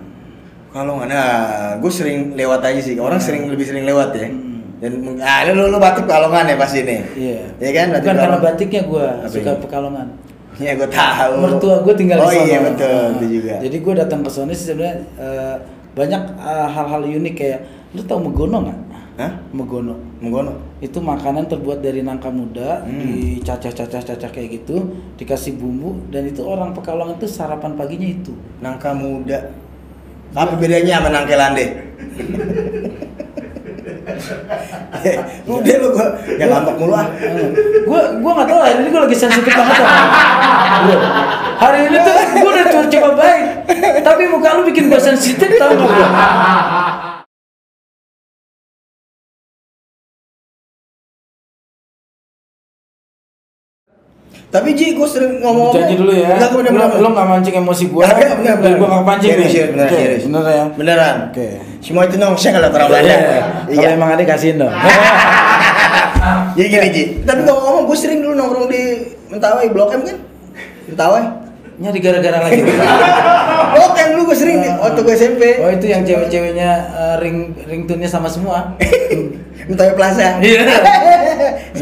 Kalau 0.73 0.99
nggak, 1.01 1.09
nah, 1.13 1.77
gue 1.77 1.93
sering 1.93 2.33
lewat 2.33 2.65
aja 2.65 2.81
sih. 2.81 2.97
Orang 2.97 3.21
sering 3.21 3.49
lebih 3.49 3.65
sering 3.69 3.85
lewat 3.85 4.11
ya. 4.17 4.29
Hmm. 4.29 4.81
Dan 4.83 4.93
ah, 5.23 5.47
lu 5.47 5.71
lu 5.71 5.79
batik 5.79 6.05
Pekalongan 6.09 6.45
ya 6.51 6.57
pasti 6.59 6.83
nih. 6.83 7.01
Iya. 7.15 7.41
Iya 7.63 7.71
kan? 7.71 7.87
Batik 7.95 8.03
Bukan 8.03 8.03
karena 8.03 8.23
Pekalongan. 8.27 8.43
batiknya 8.43 8.83
gua 8.89 9.07
Apa 9.23 9.31
suka 9.31 9.51
ini? 9.55 9.63
Pekalongan. 9.63 10.07
Ya 10.63 10.73
gue 10.79 10.87
tahu. 10.87 11.33
Mertua 11.43 11.75
gua 11.83 11.95
tinggal 11.99 12.23
oh, 12.23 12.31
di 12.31 12.39
sana. 12.39 12.47
iya 12.47 12.59
betul, 12.63 13.03
Nah, 13.03 13.17
itu 13.19 13.27
juga. 13.43 13.55
Jadi 13.59 13.77
gua 13.83 13.95
datang 13.99 14.21
ke 14.23 14.31
sana 14.31 14.53
sih 14.55 14.67
sebenarnya 14.71 14.95
eh, 15.19 15.57
banyak 15.93 16.23
eh, 16.39 16.69
hal-hal 16.71 17.03
unik 17.03 17.35
kayak 17.35 17.61
lu 17.93 18.03
tau 18.07 18.23
megono 18.23 18.63
nggak? 18.63 18.79
Hah? 19.13 19.33
Megono. 19.53 19.93
Menggono. 20.25 20.57
Itu 20.81 21.05
makanan 21.05 21.45
terbuat 21.45 21.85
dari 21.85 22.01
nangka 22.01 22.33
muda, 22.33 22.81
Hmm. 22.89 22.97
dicacah-cacah-cacah 22.97 24.31
kayak 24.33 24.63
gitu, 24.63 24.89
dikasih 25.21 25.61
bumbu 25.61 26.01
dan 26.09 26.25
itu 26.25 26.41
orang 26.41 26.73
Pekalongan 26.73 27.21
itu 27.21 27.29
sarapan 27.29 27.77
paginya 27.77 28.09
itu. 28.09 28.33
Nangka 28.65 28.97
muda. 28.97 29.53
Apa 30.33 30.57
bedanya 30.57 30.97
sama 31.05 31.13
nangke 31.13 31.37
lande? 31.37 31.67
Udah 35.53 35.77
lu 35.83 35.89
gua 35.93 36.07
ya 36.39 36.47
ngambek 36.49 36.75
mulu 36.79 36.95
ah. 36.95 37.07
gue 37.83 38.01
gue 38.23 38.33
nggak 38.33 38.49
tahu 38.49 38.61
hari 38.63 38.75
ini 38.81 38.89
gue 38.89 39.03
lagi 39.03 39.17
sensitif 39.19 39.53
banget 39.53 39.77
sama 39.79 40.05
Gua. 40.83 40.99
hari 41.59 41.79
ini 41.91 41.97
tuh 42.01 42.15
gue 42.33 42.51
udah 42.51 42.67
coba, 42.89 43.09
baik 43.19 43.45
tapi 44.03 44.23
muka 44.31 44.49
lu 44.59 44.63
bikin 44.69 44.91
gue 44.91 45.01
sensitif 45.01 45.51
tau 45.59 45.71
gak 45.75 45.91
Tapi 54.53 54.69
Ji, 54.71 54.93
gue 54.93 55.09
sering 55.09 55.41
ngomong-ngomong. 55.41 55.73
janji 55.75 55.97
dulu 55.97 56.13
ya 56.13 56.37
Enggak, 56.37 56.53
bener, 56.53 56.71
bener, 56.71 57.01
lu 57.01 57.09
nggak 57.09 57.25
mancing 57.27 57.55
emosi 57.57 57.85
gue 57.89 58.03
Enggak, 58.03 58.37
bener, 58.37 58.55
bener. 58.61 58.77
gue 58.77 58.85
nggak 58.87 59.05
pancing 59.07 59.31
Serius, 59.31 59.41
nih. 59.41 59.49
serius, 59.51 59.71
bener, 59.73 59.87
Oke, 59.87 59.97
serius. 59.97 60.23
bener 60.23 60.43
ya 60.45 60.65
Beneran. 60.71 61.17
Oke. 61.27 61.49
Semua 61.81 62.03
itu 62.05 62.15
nong 62.15 62.35
saya 62.37 62.53
kalau 62.53 62.69
orang 62.71 62.87
Belanda. 62.87 63.17
Iya. 63.17 63.41
kalau 63.73 63.91
emang 63.91 64.11
ada 64.13 64.25
kasihin 64.27 64.57
dong 64.59 64.75
Jadi 66.53 66.69
gini 66.71 66.89
Ji. 66.91 67.03
Tapi 67.23 67.41
ngomong-ngomong, 67.43 67.83
gue 67.83 67.97
sering 67.97 68.19
dulu 68.21 68.33
nongkrong 68.35 68.67
di 68.69 68.83
Mentawai, 69.27 69.67
Blok 69.67 69.91
M 69.91 70.01
kan? 70.05 70.17
Mentawai. 70.87 71.25
nyari 71.75 71.99
gara-gara 71.99 72.39
lagi 72.39 72.61
Blok 73.75 73.95
M 73.97 74.09
dulu 74.13 74.23
gue 74.29 74.37
sering 74.37 74.61
waktu 74.77 75.01
gue 75.01 75.15
SMP. 75.17 75.43
oh 75.59 75.71
itu 75.71 75.87
yang 75.87 76.05
cewek-ceweknya 76.05 76.71
eh, 76.93 77.15
ring 77.19 77.57
ringtone-nya 77.59 78.07
sama 78.07 78.29
semua 78.29 78.77
Mentawai 79.69 79.95
Plaza. 79.95 80.37
Iya. 80.39 80.61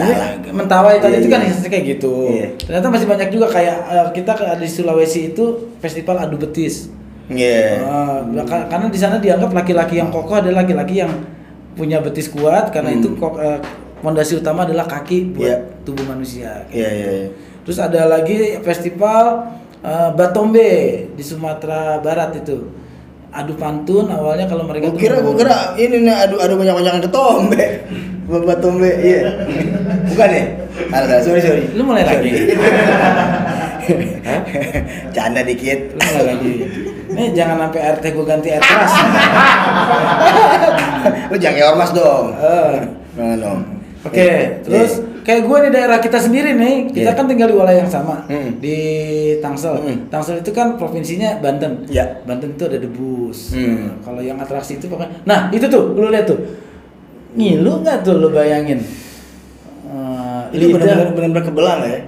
Salah. 0.03 0.31
Jadi 0.35 0.49
mentawai 0.51 0.97
tadi 0.97 1.13
Iya, 1.13 1.21
itu 1.21 1.29
kan 1.29 1.41
iya. 1.41 1.55
kayak 1.65 1.85
gitu. 1.89 2.13
Iya. 2.29 2.47
Ternyata 2.59 2.87
masih 2.89 3.07
banyak 3.07 3.29
juga 3.29 3.47
kayak 3.49 3.77
eh, 3.87 4.09
kita 4.13 4.33
di 4.57 4.67
Sulawesi 4.67 5.21
itu 5.31 5.45
festival 5.79 6.17
adu 6.19 6.37
betis. 6.37 6.89
Iya. 7.27 7.81
Ah, 7.83 8.19
ka- 8.43 8.67
karena 8.67 8.87
di 8.87 8.97
sana 8.97 9.17
dianggap 9.17 9.51
laki-laki 9.51 9.97
yang 9.97 10.09
kokoh 10.09 10.37
adalah 10.37 10.63
laki-laki 10.63 10.99
yang 10.99 11.13
punya 11.73 11.99
betis 11.99 12.27
kuat 12.27 12.69
karena 12.69 12.91
Hmm. 12.91 12.99
itu 12.99 13.09
kok 13.15 13.35
eh, 13.37 13.59
fondasi 14.01 14.37
utama 14.37 14.65
adalah 14.65 14.85
kaki 14.85 15.33
buat 15.33 15.47
Iya. 15.47 15.57
tubuh 15.83 16.05
manusia. 16.05 16.67
Iya, 16.69 16.89
iya, 16.91 17.09
iya. 17.15 17.29
Terus 17.63 17.79
ada 17.79 18.05
lagi 18.07 18.59
festival 18.61 19.47
eh, 19.81 20.11
Batombe 20.13 20.71
di 21.11 21.23
Sumatera 21.23 21.97
Barat 21.99 22.37
itu. 22.37 22.69
Adu 23.31 23.55
pantun 23.55 24.11
awalnya 24.11 24.45
kalau 24.45 24.67
mereka 24.67 24.91
tuh 24.91 24.99
kira, 24.99 25.23
gue 25.23 25.35
kira 25.39 25.79
ini 25.79 26.03
nih 26.03 26.17
adu 26.19 26.37
adu 26.37 26.59
banyak 26.59 26.75
banyakan 26.75 26.99
ketombe, 27.01 27.63
babat 28.27 28.59
tombe, 28.59 28.91
iya. 29.07 29.23
Bukan 30.21 30.37
ya? 30.37 30.45
Ada, 30.93 31.17
sorry 31.25 31.41
sorry. 31.41 31.65
Lu 31.73 31.81
mulai 31.81 32.05
lagi. 32.05 32.29
Hah? 34.21 34.41
Canda 35.17 35.41
dikit. 35.41 35.97
Lu 35.97 36.01
mulai 36.13 36.25
lagi. 36.37 36.53
Nih 37.09 37.33
jangan 37.33 37.57
sampai 37.65 37.81
RT 37.97 38.05
gue 38.13 38.25
ganti 38.29 38.49
keras. 38.53 38.93
Lu 41.33 41.37
jangan 41.41 41.57
kayak 41.57 41.69
ormas 41.73 41.91
dong. 41.97 42.27
Eh. 42.37 42.77
Jangan 43.17 43.37
dong. 43.41 43.61
Oke, 44.01 44.21
Iya, 44.21 44.61
terus 44.61 45.01
kayak 45.25 45.49
gue 45.49 45.59
di 45.65 45.71
daerah 45.73 45.97
kita 45.97 46.21
sendiri 46.21 46.53
nih, 46.53 46.93
kita 46.93 47.13
Iya. 47.13 47.17
kan 47.17 47.25
tinggal 47.25 47.49
di 47.49 47.57
wilayah 47.57 47.81
yang 47.81 47.89
sama 47.89 48.29
Hmm. 48.29 48.61
di 48.61 48.77
Tangsel. 49.41 49.73
Hmm. 49.81 49.97
Tangsel 50.13 50.45
itu 50.45 50.53
kan 50.53 50.77
provinsinya 50.77 51.41
Banten. 51.41 51.89
Iya. 51.89 52.21
Banten 52.29 52.61
itu 52.61 52.65
ada 52.69 52.77
debus. 52.77 53.57
Nah, 53.57 53.97
kalau 54.05 54.21
yang 54.21 54.37
atraksi 54.37 54.77
itu 54.77 54.85
pokoknya. 54.85 55.17
Nah 55.25 55.49
itu 55.49 55.65
tuh, 55.65 55.97
lu 55.97 56.13
lihat 56.13 56.29
tuh, 56.29 56.37
ngilu 57.33 57.81
nggak 57.81 58.05
tuh 58.05 58.21
lu 58.21 58.29
bayangin? 58.29 58.85
Eh, 60.51 60.57
Itu 60.57 60.67
lidah 60.67 60.77
benar-benar 60.77 61.09
benar-benar 61.15 61.45
kebelang 61.45 61.81
ya. 61.83 62.01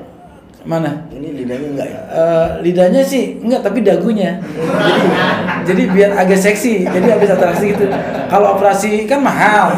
mana? 0.63 1.11
Ini 1.11 1.29
lidahnya 1.35 1.69
enggak 1.75 1.89
ya? 1.89 1.99
Eh, 2.09 2.49
lidahnya 2.63 3.03
sih 3.03 3.25
enggak 3.39 3.63
tapi 3.63 3.83
dagunya 3.83 4.39
jadi, 4.39 5.03
jadi 5.67 5.83
biar 5.91 6.11
agak 6.15 6.39
seksi 6.39 6.87
jadi 6.87 7.07
habis 7.13 7.31
atraksi 7.31 7.75
gitu 7.75 7.91
kalau 8.27 8.55
operasi 8.55 9.03
kan 9.05 9.19
mahal 9.19 9.75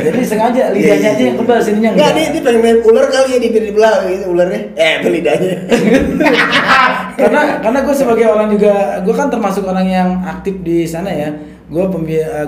jadi 0.00 0.24
sengaja 0.24 0.72
lidahnya 0.72 1.12
aja 1.12 1.22
yang 1.22 1.36
kebal 1.36 1.60
sininya 1.60 1.92
Enggak, 1.92 2.10
dia, 2.16 2.26
dia 2.30 2.40
pengen 2.40 2.60
main 2.60 2.78
ular 2.80 3.06
kali 3.06 3.28
ya 3.30 3.38
di 3.38 3.48
di 3.52 3.70
belah 3.70 3.94
gitu 4.04 4.24
ularnya. 4.32 4.60
Eh, 4.72 4.94
lidahnya. 5.04 5.54
karena 7.20 7.40
karena 7.60 7.78
gue 7.80 7.94
sebagai 7.94 8.26
orang 8.26 8.48
juga 8.48 8.72
gue 9.00 9.14
kan 9.14 9.28
termasuk 9.28 9.64
orang 9.64 9.86
yang 9.86 10.08
aktif 10.24 10.56
di 10.60 10.82
sana 10.84 11.12
ya 11.12 11.30
gue 11.64 11.84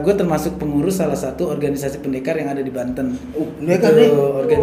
gue 0.01 0.15
termasuk 0.17 0.57
pengurus 0.57 0.97
salah 0.97 1.15
satu 1.15 1.49
organisasi 1.49 2.01
pendekar 2.01 2.37
yang 2.37 2.51
ada 2.51 2.61
di 2.61 2.73
Banten 2.73 3.17
Oh, 3.33 3.47
pendekar 3.55 3.93
nih? 3.93 4.09
organ 4.11 4.61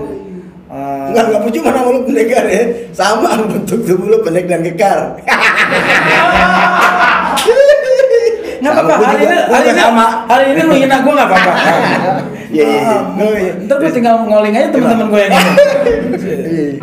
eh, 0.74 1.06
Enggak, 1.08 1.24
enggak 1.28 1.42
percuma 1.44 1.70
nama 1.70 1.90
lu 1.90 2.02
pendekar 2.04 2.46
ya. 2.48 2.64
Sama 2.92 3.30
bentuk 3.44 3.80
tubuh 3.82 4.08
lu 4.08 4.18
pendek 4.20 4.46
dan 4.46 4.62
kekar. 4.62 5.00
nggak 8.56 8.74
Sama, 8.74 8.88
apa-apa 8.88 9.06
hari 9.06 9.22
ini 9.22 9.38
hari 9.46 9.68
ini 9.68 9.82
sama. 9.82 10.06
hari 10.26 10.46
ini 10.48 10.62
lu 10.64 10.74
hina 10.78 10.98
gue 10.98 11.14
nggak 11.14 11.30
apa-apa 11.30 11.52
Iya, 12.54 12.64
iya, 12.64 12.80
iya. 12.80 12.86
Ah, 12.86 13.02
Oh, 13.18 13.34
iya. 13.34 13.54
ntar 13.60 13.76
gue 13.78 13.92
tinggal 13.92 14.16
ngoling 14.24 14.54
aja 14.54 14.70
teman-teman 14.70 15.10
gue 15.10 15.22
yang 15.22 15.34
ini 15.34 15.52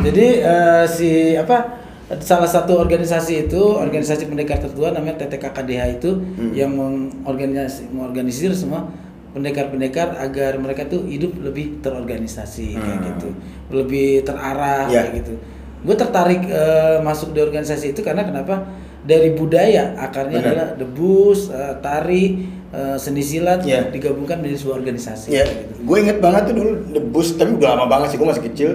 jadi 0.02 0.26
eh, 0.42 0.84
si 0.84 1.08
apa 1.32 1.78
salah 2.18 2.44
satu 2.44 2.74
organisasi 2.76 3.46
itu 3.46 3.60
organisasi 3.72 4.26
pendekar 4.26 4.58
tertua 4.58 4.90
namanya 4.90 5.22
TTKKDH 5.22 5.82
itu 5.94 6.10
Hmm. 6.36 6.52
yang 6.52 6.74
mengorganisasi 6.74 7.86
mengorganisir 7.88 8.50
semua 8.52 8.90
pendekar-pendekar 9.30 10.16
agar 10.16 10.58
mereka 10.58 10.84
tuh 10.84 11.04
hidup 11.04 11.38
lebih 11.38 11.78
terorganisasi 11.80 12.74
kayak 12.74 12.98
Hmm. 12.98 13.06
gitu 13.08 13.28
lebih 13.70 14.22
terarah 14.22 14.86
Iya. 14.86 15.06
kayak 15.06 15.12
gitu 15.22 15.34
gue 15.80 15.96
tertarik 15.96 16.42
eh, 16.44 16.98
masuk 17.00 17.30
di 17.30 17.40
organisasi 17.40 17.92
itu 17.92 18.00
karena 18.00 18.20
kenapa 18.22 18.68
dari 19.00 19.32
budaya 19.32 19.96
akarnya 19.96 20.38
Benar. 20.38 20.48
adalah 20.50 20.68
debus 20.76 21.48
eh, 21.48 21.74
tari 21.78 22.24
eh, 22.68 22.96
seni 22.96 23.22
silat 23.22 23.62
Iya. 23.62 23.88
digabungkan 23.88 24.38
menjadi 24.38 24.58
sebuah 24.60 24.76
organisasi 24.76 25.28
Ya, 25.30 25.42
gitu. 25.42 25.72
gue 25.80 25.96
inget 25.98 26.18
banget 26.18 26.42
tuh 26.46 26.54
dulu 26.54 26.70
debus, 26.90 27.34
tapi 27.34 27.56
udah 27.56 27.74
lama 27.74 27.86
banget 27.88 28.12
sih, 28.12 28.18
gue 28.18 28.28
masih 28.28 28.44
kecil. 28.46 28.70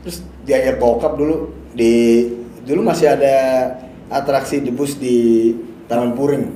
Terus 0.00 0.16
diajak 0.44 0.78
bokap 0.78 1.18
dulu 1.18 1.50
di 1.72 2.24
dulu 2.62 2.80
masih 2.80 3.10
ada 3.10 3.34
atraksi 4.06 4.62
debus 4.62 4.96
di 4.96 5.50
Taman 5.84 6.14
Puring. 6.14 6.46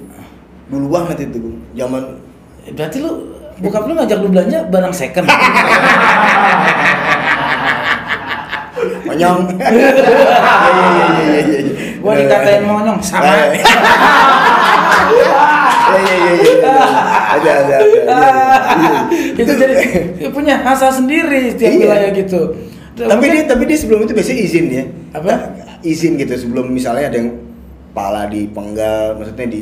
Dulu 0.70 0.87
banget 0.87 1.26
itu, 1.26 1.40
zaman 1.75 2.20
Berarti 2.71 2.97
lu 3.00 3.11
bokap 3.61 3.85
lu 3.88 3.93
ngajak 3.97 4.19
lu 4.21 4.29
belanja 4.29 4.59
barang 4.69 4.95
second. 4.95 5.26
monyong. 9.11 9.40
Iya 9.59 9.90
iya 9.90 10.88
iya 10.88 11.07
iya 11.26 11.59
iya. 11.61 11.73
Gua 12.00 12.12
dikatain 12.17 12.62
monyong 12.64 12.99
sama. 13.02 13.26
Iya 15.90 16.14
iya 16.14 16.14
iya 16.14 16.33
iya. 16.38 16.75
Ada 17.35 17.50
ada 17.50 17.75
ada. 17.83 18.17
iya. 18.79 19.00
itu 19.43 19.52
jadi 19.59 19.75
punya 20.31 20.62
asa 20.62 20.87
sendiri 20.95 21.50
setiap 21.50 21.67
Iya. 21.75 21.81
wilayah 21.83 22.11
gitu. 22.14 22.40
tapi 22.95 23.25
dia 23.33 23.43
tapi 23.49 23.64
dia 23.67 23.79
sebelum 23.81 24.05
itu 24.05 24.12
biasanya 24.12 24.38
izin 24.45 24.67
ya 24.71 24.85
Apa? 25.17 25.33
izin 25.81 26.21
gitu 26.21 26.37
sebelum 26.37 26.69
misalnya 26.69 27.09
ada 27.09 27.17
yang 27.17 27.33
pala 27.90 28.29
dipenggal 28.29 29.17
maksudnya 29.17 29.49
di 29.49 29.61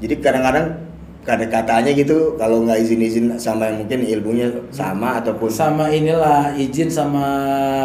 jadi 0.00 0.14
kadang-kadang 0.18 0.80
ada 1.22 1.46
katanya 1.46 1.94
gitu 1.94 2.34
kalau 2.34 2.66
nggak 2.66 2.82
izin-izin 2.82 3.30
sama 3.38 3.70
yang 3.70 3.86
mungkin 3.86 4.02
ilmunya 4.02 4.50
sama 4.74 5.22
ataupun 5.22 5.46
sama 5.46 5.86
inilah 5.86 6.50
izin 6.58 6.90
sama 6.90 7.22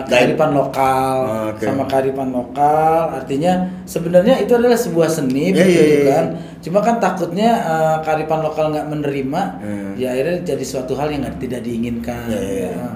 kearifan 0.10 0.58
lokal, 0.58 1.16
Oh, 1.22 1.44
oke. 1.54 1.62
sama 1.62 1.86
kearifan 1.86 2.34
lokal. 2.34 3.14
Artinya 3.14 3.54
sebenarnya 3.86 4.42
itu 4.42 4.58
adalah 4.58 4.74
sebuah 4.74 5.06
seni, 5.06 5.54
Iya, 5.54 5.54
begitu 5.54 5.78
iya, 5.78 5.86
iya. 5.86 6.10
kan. 6.10 6.26
Cuma 6.66 6.80
kan 6.82 6.98
takutnya 6.98 7.50
eh, 7.62 7.98
kearifan 8.02 8.42
lokal 8.42 8.74
nggak 8.74 8.88
menerima, 8.90 9.42
Hmm. 9.62 9.92
ya 9.94 10.18
akhirnya 10.18 10.38
jadi 10.42 10.66
suatu 10.66 10.98
hal 10.98 11.14
yang 11.14 11.22
tidak 11.38 11.62
diinginkan. 11.62 12.26
Iya, 12.34 12.42
iya, 12.42 12.54
iya. 12.58 12.70
Nah, 12.74 12.96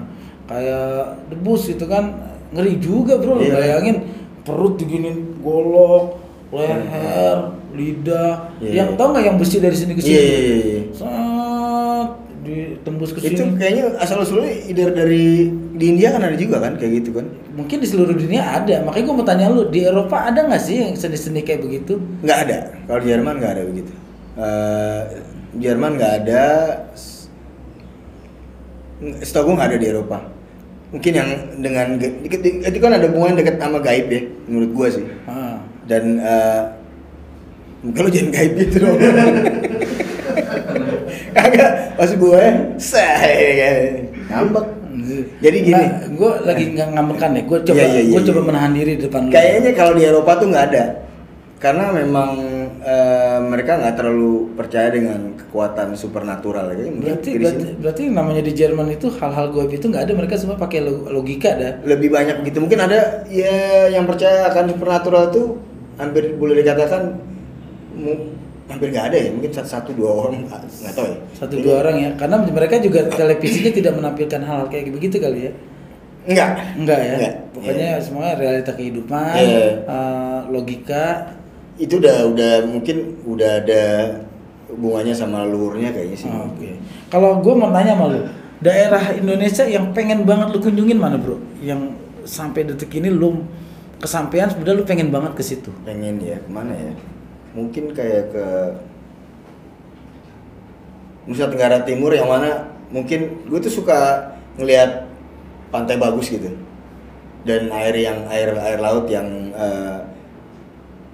kayak 0.50 0.90
debus 1.30 1.70
itu 1.70 1.86
kan 1.86 2.18
ngeri 2.50 2.82
juga 2.82 3.14
bro. 3.14 3.38
Iya. 3.38 3.54
Bayangin 3.54 3.96
perut 4.42 4.74
diginin 4.74 5.38
golok, 5.38 6.18
leher, 6.50 7.61
lidah. 7.72 8.52
Iya. 8.60 8.84
Yang 8.84 8.88
tau 8.96 9.06
nggak 9.10 9.24
yang 9.24 9.36
besi 9.40 9.56
dari 9.58 9.76
sini 9.76 9.92
ke 9.96 10.00
Iya, 10.00 10.06
sini? 10.06 10.16
iya, 10.16 10.36
iya, 10.36 10.56
iya. 10.60 10.80
Set, 10.92 12.10
di 12.42 12.52
di 12.52 12.56
tembus 12.82 13.10
ke 13.14 13.18
Itu 13.22 13.38
sini. 13.38 13.54
kayaknya 13.56 13.84
asal 13.96 14.20
usulnya 14.20 14.50
ide 14.66 14.84
dari 14.90 15.48
di 15.72 15.84
India 15.88 16.10
kan 16.10 16.22
ada 16.22 16.36
juga 16.36 16.58
kan 16.58 16.74
kayak 16.76 16.92
gitu 17.00 17.10
kan? 17.16 17.26
Mungkin 17.52 17.76
di 17.80 17.86
seluruh 17.88 18.12
dunia 18.12 18.42
ada. 18.44 18.82
Makanya 18.82 19.04
gue 19.08 19.14
mau 19.14 19.26
tanya 19.26 19.46
lu, 19.48 19.68
di 19.68 19.84
Eropa 19.84 20.26
ada 20.26 20.40
nggak 20.44 20.62
sih 20.62 20.76
yang 20.82 20.92
seni-seni 20.92 21.40
kayak 21.40 21.62
begitu? 21.62 22.00
Nggak 22.20 22.38
ada. 22.48 22.58
Kalau 22.88 23.00
di 23.00 23.08
Jerman 23.08 23.34
nggak 23.40 23.52
ada 23.56 23.62
begitu. 23.64 23.92
Eh, 24.32 25.02
Jerman 25.60 25.90
nggak 26.00 26.12
ada. 26.24 26.44
Setahu 29.22 29.52
gue 29.52 29.54
nggak 29.58 29.68
ada 29.74 29.78
di 29.78 29.86
Eropa. 29.90 30.18
Mungkin 30.92 31.12
yang 31.16 31.30
dengan 31.64 31.96
itu 31.96 32.78
kan 32.78 32.92
ada 32.92 33.08
hubungan 33.08 33.32
dekat 33.32 33.56
sama 33.56 33.80
gaib 33.80 34.12
ya, 34.12 34.22
menurut 34.44 34.70
gue 34.76 34.88
sih. 35.00 35.04
Ah. 35.24 35.56
Dan 35.88 36.20
eh 37.82 37.92
kalau 37.92 38.08
jangan 38.08 38.30
gaib 38.30 38.52
gitu 38.56 38.76
dong. 38.78 38.96
Kagak, 41.32 41.70
pas 41.96 42.10
gue 42.12 42.42
saya 42.78 43.72
ngambek. 44.30 44.66
Jadi 45.42 45.58
gini, 45.66 45.84
gue 46.14 46.32
lagi 46.46 46.64
nggak 46.72 46.88
ngambekan 46.94 47.30
ya. 47.34 47.42
Gue 47.42 47.58
coba, 47.64 47.78
Iya, 47.82 47.86
iya, 47.90 48.00
iya, 48.06 48.12
gue 48.14 48.22
coba 48.30 48.40
iya. 48.40 48.48
menahan 48.48 48.72
diri 48.72 48.92
di 48.96 49.02
depan. 49.08 49.22
Kayaknya 49.28 49.70
kalau 49.74 49.92
di 49.98 50.02
Eropa 50.06 50.32
tuh 50.38 50.46
nggak 50.52 50.64
ada, 50.72 50.84
karena 51.58 51.84
memang 51.90 52.30
eh, 52.82 53.38
mereka 53.42 53.82
nggak 53.82 53.94
terlalu 53.98 54.54
percaya 54.54 54.88
dengan 54.94 55.34
kekuatan 55.34 55.98
supernatural. 55.98 56.70
Kayaknya 56.70 56.92
Berarti, 57.02 57.30
berarti, 57.34 57.64
berarti 57.82 58.02
namanya 58.08 58.42
di 58.46 58.52
Jerman 58.54 58.88
itu 58.94 59.10
hal-hal 59.10 59.50
goib 59.50 59.72
itu 59.72 59.90
nggak 59.90 60.04
ada. 60.06 60.12
Mereka 60.14 60.34
semua 60.38 60.54
pakai 60.54 60.78
lo- 60.86 61.08
logika 61.10 61.50
dah. 61.58 61.72
lebih 61.82 62.12
banyak 62.12 62.46
gitu. 62.46 62.62
Mungkin 62.62 62.78
ada 62.78 63.26
ya 63.26 63.88
yang 63.90 64.06
percaya 64.06 64.46
akan 64.52 64.76
supernatural 64.76 65.32
itu 65.34 65.42
hampir 65.98 66.36
boleh 66.38 66.62
dikatakan 66.62 67.31
hampir 68.68 68.88
nggak 68.90 69.06
ada 69.12 69.16
ya. 69.18 69.28
Mungkin 69.32 69.50
satu, 69.52 69.68
satu 69.68 69.90
dua 69.92 70.10
orang 70.24 70.46
nggak 70.46 70.94
tahu 70.94 71.06
ya. 71.06 71.16
Satu 71.36 71.54
Jadi- 71.58 71.64
dua 71.66 71.74
orang 71.82 71.96
ya. 72.00 72.10
Karena 72.16 72.36
mereka 72.40 72.74
juga 72.78 73.00
televisinya 73.06 73.72
tidak 73.74 73.92
menampilkan 73.98 74.40
hal-hal 74.40 74.66
kayak 74.68 74.92
begitu 74.92 75.16
kali 75.18 75.48
ya. 75.48 75.52
Enggak. 76.22 76.50
Enggak 76.78 77.00
ya. 77.02 77.14
Enggak. 77.18 77.34
Pokoknya 77.52 77.88
Iya. 77.94 78.00
semuanya 78.00 78.34
realita 78.38 78.72
kehidupan, 78.72 79.34
Iya. 79.36 79.66
eh, 79.84 80.40
logika. 80.48 81.06
itu 81.72 81.98
udah 81.98 82.28
udah 82.28 82.52
mungkin 82.68 82.96
udah 83.24 83.64
ada 83.64 83.82
hubungannya 84.68 85.16
sama 85.16 85.42
leluhurnya 85.42 85.88
kayaknya 85.90 86.14
sih. 86.14 86.28
Oh, 86.28 86.46
Oke. 86.46 86.76
Kalau 87.08 87.40
gue 87.40 87.54
mau 87.56 87.72
tanya 87.72 87.96
sama 87.96 88.12
lu, 88.12 88.20
daerah 88.60 89.00
Indonesia 89.16 89.64
yang 89.64 89.90
pengen 89.90 90.22
banget 90.22 90.52
lu 90.52 90.60
kunjungin 90.60 91.00
mana 91.00 91.16
bro? 91.16 91.40
Yang 91.64 91.96
sampai 92.28 92.68
detik 92.68 92.92
ini 92.92 93.08
lu 93.08 93.48
kesampaian 93.98 94.52
sebenarnya 94.52 94.78
lu 94.78 94.86
pengen 94.86 95.08
banget 95.08 95.32
ke 95.32 95.42
situ. 95.42 95.72
pengen 95.82 96.20
ya 96.20 96.38
ke 96.38 96.50
mana 96.52 96.70
ya 96.76 96.92
mungkin 97.52 97.92
kayak 97.92 98.32
ke 98.32 98.46
Nusa 101.28 101.46
Tenggara 101.46 101.86
Timur 101.86 102.10
yang 102.10 102.26
mana 102.26 102.66
mungkin 102.90 103.46
gue 103.46 103.60
tuh 103.62 103.70
suka 103.70 104.32
ngelihat 104.58 105.06
pantai 105.70 105.96
bagus 105.96 106.28
gitu. 106.32 106.50
Dan 107.42 107.74
air 107.74 107.94
yang 107.94 108.26
air 108.30 108.54
air 108.54 108.78
laut 108.78 109.06
yang 109.10 109.50
eh, 109.54 109.98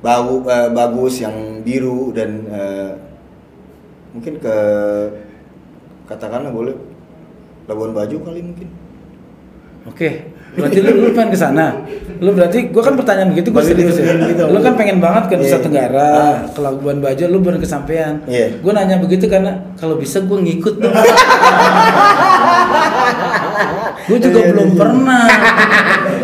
bau 0.00 0.44
eh, 0.44 0.70
bagus 0.72 1.20
yang 1.20 1.60
biru 1.64 2.12
dan 2.12 2.30
eh, 2.48 2.90
mungkin 4.12 4.40
ke 4.40 4.56
katakanlah 6.08 6.52
boleh 6.52 6.76
Labuan 7.68 7.92
Bajo 7.92 8.16
kali 8.24 8.40
mungkin. 8.40 8.68
Oke, 9.84 10.32
berarti 10.54 10.78
lu, 10.78 10.90
lu 10.98 11.10
pengen 11.12 11.30
ke 11.30 11.38
sana. 11.38 11.66
Lu 12.18 12.34
berarti 12.34 12.58
gua 12.68 12.82
kan 12.82 12.94
pertanyaan 12.94 13.30
begitu 13.30 13.48
gua 13.48 13.62
Balik 13.62 13.70
serius 13.74 13.96
ya. 13.96 14.10
gitu. 14.26 14.44
Lu 14.46 14.58
kan 14.58 14.74
pengen 14.74 14.98
banget 14.98 15.24
ke 15.26 15.34
Nusa 15.34 15.54
Iya. 15.54 15.58
Tenggara, 15.60 16.10
Ah. 16.10 16.36
ke 16.46 16.58
Labuan 16.58 16.98
Bajo, 16.98 17.24
lu 17.26 17.38
baru 17.38 17.56
kesampaian. 17.56 18.18
Iya. 18.24 18.58
Gua 18.58 18.72
nanya 18.72 18.98
begitu 18.98 19.26
karena 19.26 19.54
kalau 19.74 19.94
bisa 19.94 20.18
gua 20.20 20.38
ngikut 20.38 20.74
dong. 20.78 20.94
gua 24.04 24.18
juga 24.18 24.38
Iya, 24.38 24.48
belum 24.50 24.68
iya. 24.68 24.76
pernah. 24.76 25.24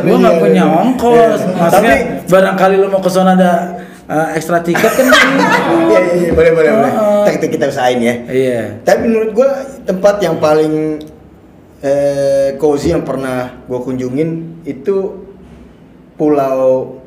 Gua 0.00 0.16
nggak 0.18 0.34
Iya, 0.34 0.42
punya 0.42 0.62
iya. 0.62 0.76
ongkos. 0.80 1.40
Iya. 1.40 1.54
Maksudnya 1.54 1.94
Tapi- 1.94 2.06
barangkali 2.26 2.74
lu 2.76 2.86
mau 2.88 3.00
ke 3.00 3.08
sana 3.08 3.30
ada 3.32 3.52
uh, 4.04 4.28
ekstra 4.34 4.58
tiket 4.60 4.90
kan? 4.90 5.06
Iya 5.84 6.00
iya 6.02 6.14
iya, 6.18 6.30
boleh 6.32 6.50
boleh 6.52 6.70
boleh. 6.72 6.90
Heeh. 6.90 7.24
Kita, 7.30 7.46
kita 7.48 7.64
usahain 7.68 8.00
ya. 8.00 8.14
Iya. 8.26 8.60
Tapi 8.82 9.00
menurut 9.06 9.30
gua 9.32 9.48
tempat 9.82 10.18
yang 10.18 10.36
paling 10.38 10.98
eh, 11.82 12.54
cozy 12.60 12.92
yang 12.92 13.02
pernah 13.02 13.64
gua 13.66 13.80
kunjungin 13.82 14.60
itu 14.68 15.24
Pulau 16.14 16.98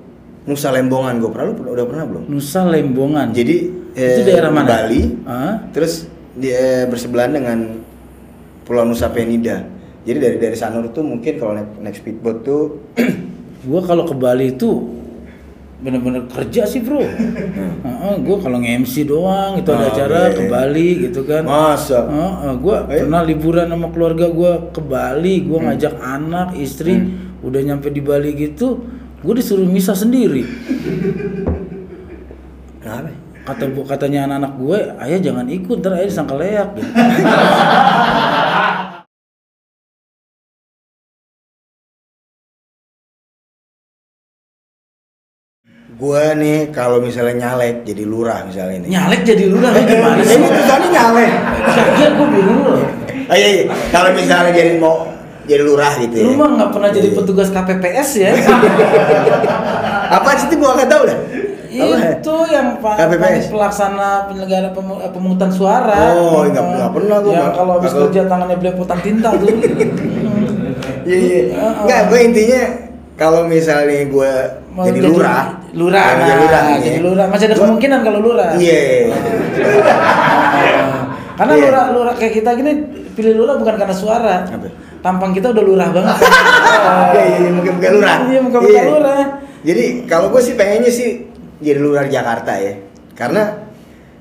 Nusa 0.47 0.71
Lembongan. 0.73 1.19
Gua 1.19 1.31
pernah 1.31 1.45
lu 1.51 1.55
pernah- 1.55 1.73
udah 1.75 1.85
pernah 1.87 2.05
belum? 2.07 2.23
Nusa 2.27 2.67
Lembongan. 2.67 3.31
Jadi 3.31 3.55
itu 3.95 4.21
eh, 4.21 4.25
daerah 4.27 4.51
mana? 4.51 4.67
Bali. 4.67 5.01
Terus 5.71 6.07
dia 6.37 6.85
bersebelahan 6.89 7.33
dengan 7.33 7.59
Pulau 8.67 8.83
Nusa 8.83 9.07
Penida. 9.09 9.63
Jadi 10.07 10.17
dari 10.23 10.37
dari 10.39 10.55
Sanur 10.55 10.87
tuh 10.95 11.03
mungkin 11.03 11.35
kalau 11.35 11.51
naik, 11.55 11.83
naik 11.83 11.95
speedboat 11.99 12.37
tuh 12.47 12.79
Gua 13.67 13.83
kalau 13.83 14.07
ke 14.07 14.15
Bali 14.15 14.55
itu 14.55 14.96
bener-bener 15.77 16.25
kerja 16.25 16.65
sih 16.65 16.81
bro. 16.81 17.05
Heeh, 17.85 18.13
gua 18.21 18.37
kalau 18.39 18.57
nge-MC 18.57 19.05
doang 19.05 19.55
itu 19.55 19.69
ada 19.69 19.85
Ah, 19.85 19.91
acara 19.91 20.19
iya, 20.23 20.33
ke 20.33 20.41
iya. 20.41 20.49
Bali 20.49 20.89
gitu 21.05 21.21
kan. 21.21 21.45
masa 21.45 21.99
Heeh, 22.03 22.53
gua 22.57 22.85
Eh? 22.87 23.05
pernah 23.05 23.21
liburan 23.21 23.67
sama 23.67 23.87
keluarga 23.89 24.25
gua 24.27 24.69
ke 24.69 24.81
Bali, 24.81 25.45
gua 25.45 25.57
Hmm. 25.61 25.65
ngajak 25.69 25.93
anak, 25.95 26.47
istri, 26.55 26.97
udah 27.39 27.61
nyampe 27.63 27.89
di 27.89 28.01
Bali 28.01 28.33
gitu, 28.33 28.81
gua 29.21 29.33
disuruh 29.33 29.65
misah 29.65 29.93
sendiri. 29.93 30.41
Kenapa? 32.81 33.13
Kata 33.43 33.63
bu 33.65 33.79
katanya 33.81 34.27
anak-anak 34.27 34.53
gue, 34.59 34.79
ayah 34.99 35.19
jangan 35.23 35.47
ikut, 35.47 35.79
ntar 35.79 35.95
ayah 35.95 36.03
disangka 36.05 36.35
leak. 36.35 36.67
Gitu. 36.75 36.83
Gua 45.97 46.29
nih 46.31 46.69
kalau 46.69 47.01
misalnya 47.01 47.33
nyalek 47.39 47.81
jadi 47.81 48.05
lurah 48.05 48.45
misalnya 48.45 48.85
nih. 48.85 48.89
Nyalek 48.93 49.21
jadi 49.25 49.43
lurah 49.49 49.69
lu 49.71 49.81
gimana 49.81 50.21
sih? 50.21 50.37
Ini 50.37 50.45
tulisannya 50.45 50.89
nyalek. 50.93 51.31
Iya, 51.97 52.07
gua 52.13 52.27
bingung 52.29 52.59
loh. 52.63 52.79
Oh, 53.27 53.35
iya, 53.35 53.47
iya. 53.49 53.63
Kalau 53.89 54.13
misalnya 54.13 54.53
jadi 54.53 54.77
mau 54.77 55.09
jadi 55.43 55.63
lurah 55.65 55.97
gitu 55.97 56.13
ya. 56.13 56.23
Lu 56.23 56.37
mah 56.37 56.49
nggak 56.53 56.69
pernah 56.69 56.89
jadi 56.93 57.09
Iya. 57.09 57.17
petugas 57.17 57.49
KPPS 57.49 58.09
ya? 58.15 58.29
Apa 60.17 60.29
sih 60.37 60.45
itu 60.47 60.55
gua 60.55 60.77
nggak 60.77 60.85
tahu 60.87 61.03
dah. 61.03 61.19
Itu 61.67 62.33
yang 62.47 62.67
KPPS. 62.77 63.49
pelaksana 63.49 64.09
penyelenggara 64.29 64.69
eh, 64.69 65.11
pemungutan 65.11 65.49
suara. 65.49 66.13
Oh, 66.13 66.45
nggak- 66.45 66.61
nggak 66.77 66.91
pernah 66.93 67.17
gua, 67.19 67.33
Yang 67.33 67.41
Pak. 67.43 67.53
kalau 67.55 67.71
habis 67.75 67.91
kerja 67.95 68.21
tangannya 68.25 68.57
belepotan 68.57 68.99
tinta 69.01 69.29
tuh. 69.33 69.49
Iya 71.07 71.17
iya. 71.17 71.39
Heeh. 71.49 71.73
Enggak, 71.87 72.01
gue 72.05 72.19
intinya 72.21 72.61
kalau 73.15 73.47
misalnya 73.47 74.03
gue 74.05 74.31
jadi 74.83 74.99
lurah. 75.01 75.56
Lurah, 75.73 75.99
nah, 76.15 76.23
jadi 76.23 76.39
lurah. 76.39 76.63
jadi 76.79 76.89
ya. 76.89 77.03
lurah. 77.03 77.25
Masih 77.27 77.45
ada 77.47 77.55
kemungkinan 77.55 77.99
kalau 78.01 78.19
lurah. 78.21 78.49
Iya. 78.55 78.79
Ah. 79.07 81.01
Karena 81.35 81.53
Iya. 81.53 81.63
lurah 81.69 81.85
lurah 81.93 82.13
kayak 82.15 82.33
kita 82.35 82.49
gini 82.55 82.71
pilih 83.13 83.33
lurah 83.37 83.55
bukan 83.55 83.75
karena 83.75 83.93
suara. 83.93 84.35
Apa? 84.43 84.67
Tampang 84.99 85.31
kita 85.31 85.51
udah 85.51 85.63
lurah 85.63 85.87
banget. 85.91 86.17
Iya 87.07 87.23
iya 87.23 87.37
iya, 87.39 87.51
muka-muka 87.51 87.89
lurah. 87.89 88.17
Iya, 88.25 88.39
muka-muka 88.41 88.71
Iya. 88.71 88.83
lurah. 88.87 89.23
Jadi 89.61 89.83
kalau 90.05 90.27
gue 90.29 90.41
sih 90.41 90.53
pengennya 90.53 90.89
sih 90.89 91.09
jadi 91.59 91.77
lurah 91.77 92.07
Jakarta 92.07 92.53
ya. 92.55 92.73
Karena 93.13 93.43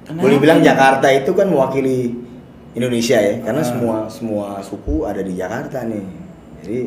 Kenapa? 0.02 0.20
boleh 0.20 0.38
bilang 0.38 0.60
Jakarta 0.60 1.06
itu 1.08 1.30
kan 1.30 1.46
mewakili 1.46 2.12
Indonesia 2.72 3.16
ya. 3.16 3.34
Karena 3.40 3.62
Ah. 3.62 3.66
semua 3.66 3.96
semua 4.08 4.46
suku 4.60 5.04
ada 5.04 5.20
di 5.20 5.32
Jakarta 5.32 5.84
nih. 5.84 6.04
Jadi 6.60 6.78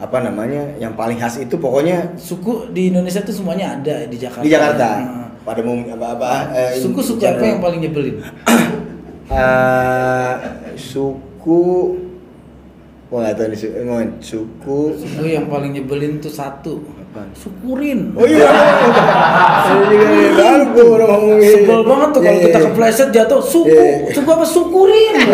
apa 0.00 0.18
namanya 0.20 0.76
yang 0.76 0.92
paling 0.94 1.16
khas 1.16 1.38
itu 1.38 1.56
pokoknya 1.56 2.16
Suku 2.18 2.72
di 2.72 2.90
Indonesia 2.90 3.22
tuh 3.22 3.34
semuanya 3.34 3.78
ada 3.78 4.06
di 4.06 4.16
Jakarta. 4.16 4.44
di 4.44 4.50
Jakarta. 4.50 4.88
Nah. 4.98 5.20
Pada 5.42 5.58
umum 5.66 5.82
apa 5.90 6.06
apa 6.14 6.30
eh, 6.54 6.78
Suku-suku 6.78 7.18
apa 7.22 7.42
yang 7.42 7.58
paling 7.58 7.80
nyebelin? 7.82 8.16
Eh, 9.32 10.32
suku 10.76 11.64
Wah 13.08 13.28
nggak 13.28 13.32
tahu 13.36 13.46
nih 13.48 13.58
su- 13.60 13.72
eh, 13.72 13.80
ngomongin 13.84 14.10
suku 14.20 14.78
Suku 14.92 15.24
yang 15.24 15.48
paling 15.48 15.72
nyebelin 15.72 16.20
tuh 16.20 16.28
satu. 16.28 16.84
Apaan? 16.96 17.28
Syukurin. 17.36 18.12
Oh 18.16 18.24
iya 18.24 18.48
ngomongin 21.04 21.48
Sebel 21.60 21.80
banget 21.84 22.08
tuh 22.12 22.20
kalau 22.24 22.38
Iya, 22.40 22.44
kita 22.48 22.58
iya. 22.58 22.64
kepleset 22.72 23.08
jatuh 23.12 23.40
suku. 23.40 23.68
Iya. 23.72 24.12
Suku 24.16 24.28
apa 24.32 24.44
syukurin? 24.48 25.14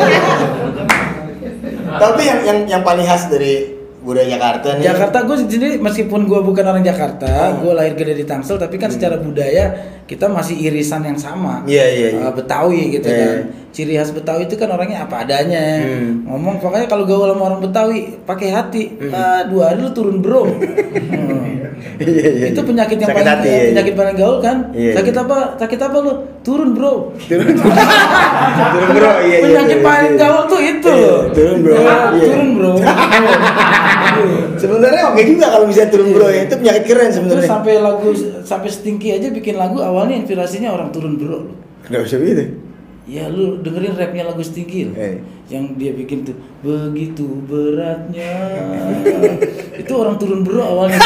Tapi 2.02 2.22
yang 2.26 2.40
yang 2.44 2.58
yang 2.68 2.82
paling 2.82 3.06
khas 3.06 3.30
dari 3.30 3.77
budaya 4.08 4.40
Jakarta 4.40 4.68
nih 4.72 4.84
Jakarta 4.88 5.18
gue 5.20 5.36
sendiri 5.36 5.68
meskipun 5.76 6.24
gue 6.24 6.40
bukan 6.40 6.64
orang 6.64 6.80
Jakarta, 6.80 7.28
Hmm. 7.28 7.60
gue 7.60 7.72
lahir 7.76 7.92
gede 7.92 8.16
di 8.16 8.24
Tangsel, 8.24 8.56
tapi 8.56 8.80
kan 8.80 8.88
secara 8.88 9.20
budaya 9.20 9.76
kita 10.08 10.24
masih 10.24 10.56
irisan 10.56 11.04
yang 11.04 11.20
sama. 11.20 11.60
Iya, 11.68 11.84
iya, 11.92 12.08
iya. 12.16 12.24
Eh, 12.24 12.32
Betawi 12.32 12.96
gitu 12.96 13.04
Iya, 13.04 13.20
kan. 13.20 13.28
iya. 13.28 13.44
Ciri 13.68 13.94
khas 13.94 14.16
Betawi 14.16 14.48
itu 14.48 14.56
kan 14.56 14.72
orangnya 14.72 15.04
apa 15.04 15.28
adanya. 15.28 15.84
Hmm. 15.84 16.24
Ngomong 16.24 16.56
pokoknya 16.56 16.88
kalau 16.88 17.04
gaul 17.04 17.28
sama 17.28 17.52
orang 17.52 17.60
Betawi 17.60 18.16
pakai 18.24 18.48
hati. 18.48 18.96
Ah, 19.12 19.44
dua 19.44 19.76
hari 19.76 19.84
lu 19.84 19.92
turun 19.92 20.24
bro. 20.24 20.48
Hmm. 21.78 22.02
Iya, 22.02 22.10
iya, 22.10 22.46
itu 22.50 22.58
iya. 22.58 22.66
penyakit 22.66 22.96
yang 22.98 23.10
Sakit 23.10 23.18
paling 23.22 23.34
hati, 23.38 23.46
iya, 23.48 23.54
iya. 23.58 23.68
penyakit 23.70 23.94
paling 23.94 24.16
gaul 24.18 24.36
kan. 24.42 24.56
Iya, 24.74 24.92
sakit 24.98 25.14
iya. 25.14 25.22
apa? 25.22 25.36
Sakit 25.62 25.78
apa 25.78 25.96
lu? 26.02 26.12
Turun 26.42 26.70
bro. 26.74 26.94
Turun 27.22 27.46
Turun 28.74 28.88
bro 28.98 29.12
iya 29.22 29.36
iya 29.38 29.46
penyakit 29.46 29.78
iya, 29.78 29.86
paling 29.86 30.12
iya. 30.14 30.18
gaul 30.18 30.42
tuh 30.50 30.58
turun 31.34 31.58
bro. 31.62 31.74
Ya, 31.74 31.96
Iya. 32.14 32.26
turun 32.26 32.48
bro. 32.58 32.72
Sebenarnya 34.78 35.04
oke 35.10 35.22
juga 35.26 35.46
kalau 35.50 35.66
bisa 35.66 35.90
turun 35.90 36.08
bro 36.14 36.30
ya. 36.30 36.46
Itu 36.46 36.54
penyakit 36.62 36.84
keren 36.86 37.10
Terus 37.10 37.16
sebenarnya. 37.18 37.50
sampai 37.50 37.74
lagu 37.82 38.08
sampai 38.46 38.68
Stinky 38.70 39.08
aja 39.10 39.28
bikin 39.34 39.58
lagu 39.58 39.82
awalnya 39.82 40.14
inspirasinya 40.22 40.70
orang 40.70 40.94
turun 40.94 41.18
bro. 41.18 41.50
loh. 41.50 41.54
Enggak 41.90 42.06
bisa 42.06 42.16
gitu. 42.22 42.44
Ya 43.08 43.24
lu 43.26 43.58
dengerin 43.58 43.98
rapnya 43.98 44.22
lagu 44.30 44.38
Stinky 44.46 44.86
loh. 44.86 44.94
Eh. 44.94 45.18
Yang 45.50 45.64
dia 45.82 45.92
bikin 45.98 46.18
tuh 46.22 46.38
begitu 46.62 47.26
beratnya. 47.50 48.32
itu 49.82 49.92
orang 49.98 50.14
turun 50.14 50.46
bro 50.46 50.62
awalnya. 50.62 51.02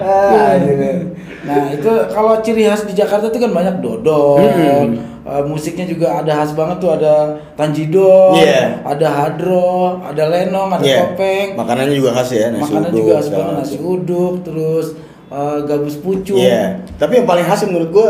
Ah, 0.00 0.56
nah 1.46 1.68
itu 1.76 1.92
kalau 2.08 2.40
ciri 2.40 2.64
khas 2.64 2.88
di 2.88 2.96
Jakarta 2.96 3.28
itu 3.28 3.36
kan 3.36 3.52
banyak 3.52 3.84
dodol. 3.84 4.40
Hmm. 4.40 4.96
Eh, 5.30 5.44
musiknya 5.46 5.86
juga 5.86 6.18
ada 6.18 6.42
khas 6.42 6.58
banget 6.58 6.82
tuh 6.82 6.90
ada 6.90 7.38
tanjidor, 7.54 8.34
Iya. 8.34 8.82
ada 8.82 9.06
hadro, 9.06 10.02
ada 10.02 10.26
lenong, 10.26 10.74
ada 10.74 10.82
Iya. 10.82 10.98
topeng. 11.06 11.48
Makanannya 11.54 11.94
juga 11.94 12.10
khas 12.18 12.34
ya, 12.34 12.50
nasi 12.50 12.66
Makanan 12.66 12.90
uduk, 12.90 12.98
juga 12.98 13.12
khas 13.14 13.28
banget 13.30 13.54
nasi 13.54 13.76
uduk, 13.78 14.34
terus 14.42 14.86
eh, 15.30 15.58
gabus 15.62 15.96
pucung. 16.02 16.34
Iya. 16.34 16.82
Tapi 16.98 17.22
yang 17.22 17.26
paling 17.30 17.46
khas 17.46 17.62
menurut 17.62 17.94
gua 17.94 18.08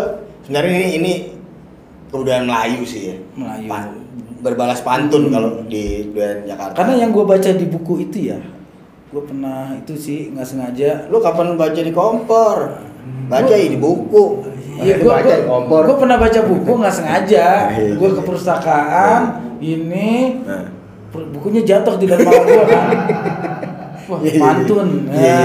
sebenarnya 0.48 0.72
ini 0.72 0.88
ini 0.96 1.12
kebudayaan 2.08 2.48
Melayu 2.48 2.80
sih 2.88 3.02
ya. 3.12 3.16
Melayu. 3.36 3.68
Pa- 3.68 3.92
berbalas 4.40 4.80
pantun 4.80 5.28
kalau 5.28 5.60
di 5.68 6.08
budaya 6.08 6.40
Jakarta. 6.48 6.72
Karena 6.72 7.04
yang 7.04 7.12
gue 7.12 7.28
baca 7.28 7.50
di 7.52 7.66
buku 7.68 8.08
itu 8.08 8.32
ya, 8.32 8.40
gue 9.12 9.20
pernah 9.20 9.76
itu 9.76 9.92
sih 9.92 10.32
nggak 10.32 10.48
sengaja. 10.48 10.90
lu 11.12 11.20
kapan 11.20 11.60
baca 11.60 11.76
di 11.76 11.92
kompor? 11.92 12.80
Baca 13.28 13.52
ya 13.52 13.68
di 13.68 13.76
buku. 13.76 14.40
Iya, 14.80 14.94
gue 14.98 15.10
baca 15.10 15.34
di 15.34 15.44
kompor. 15.44 15.82
gue 15.84 15.96
pernah 16.00 16.16
baca 16.16 16.40
buku 16.42 16.72
nggak 16.80 16.94
sengaja. 16.94 17.46
Iya, 17.70 17.92
Gue 17.94 18.08
iya. 18.08 18.16
ke 18.16 18.22
perpustakaan, 18.24 19.20
ini 19.60 20.10
Nah. 20.42 20.64
bukunya 21.10 21.62
jatuh 21.62 21.94
di 21.96 22.06
dalam 22.08 22.24
gue 22.24 22.64
kan. 22.64 22.88
Wah, 24.10 24.18
Iya, 24.18 24.26
iya, 24.26 24.32
iya. 24.32 24.40
pantun. 24.40 24.88
Iya, 25.06 25.38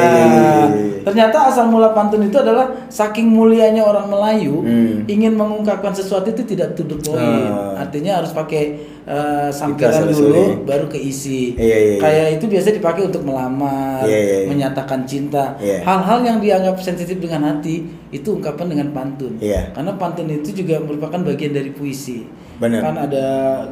Ternyata 1.06 1.54
asal 1.54 1.70
mula 1.70 1.94
pantun 1.94 2.26
itu 2.26 2.34
adalah 2.36 2.90
saking 2.90 3.30
mulianya 3.30 3.86
orang 3.86 4.10
Melayu 4.10 4.66
Hmm. 4.66 5.06
ingin 5.06 5.38
mengungkapkan 5.38 5.94
sesuatu 5.94 6.34
itu 6.34 6.42
tidak 6.44 6.74
to 6.74 6.82
the 6.84 6.98
point. 6.98 7.46
Ah. 7.46 7.86
Artinya 7.86 8.20
harus 8.20 8.34
pakai 8.34 8.64
eh, 9.06 9.50
sampiran 9.54 10.10
dulu 10.10 10.66
baru 10.66 10.90
keisi. 10.90 11.54
Iya, 11.54 11.62
iya, 11.62 11.78
iya. 11.78 12.02
Kayak 12.02 12.28
itu 12.42 12.46
biasa 12.50 12.68
dipakai 12.74 13.06
untuk 13.06 13.22
melamar, 13.22 14.02
Iya, 14.02 14.18
iya, 14.18 14.36
iya. 14.42 14.48
menyatakan 14.50 15.06
cinta. 15.06 15.54
Iya. 15.62 15.86
Hal-hal 15.86 16.26
yang 16.26 16.38
dianggap 16.42 16.82
sensitif 16.82 17.22
dengan 17.22 17.46
hati 17.46 17.86
itu 18.10 18.28
ungkapan 18.34 18.66
dengan 18.74 18.90
pantun. 18.98 19.38
Iya. 19.38 19.78
Karena 19.78 19.94
pantun 19.94 20.26
itu 20.26 20.58
juga 20.58 20.82
merupakan 20.82 21.22
bagian 21.22 21.54
dari 21.54 21.70
puisi. 21.70 22.26
Benar. 22.58 22.82
Kan 22.82 22.96
ada 22.98 23.26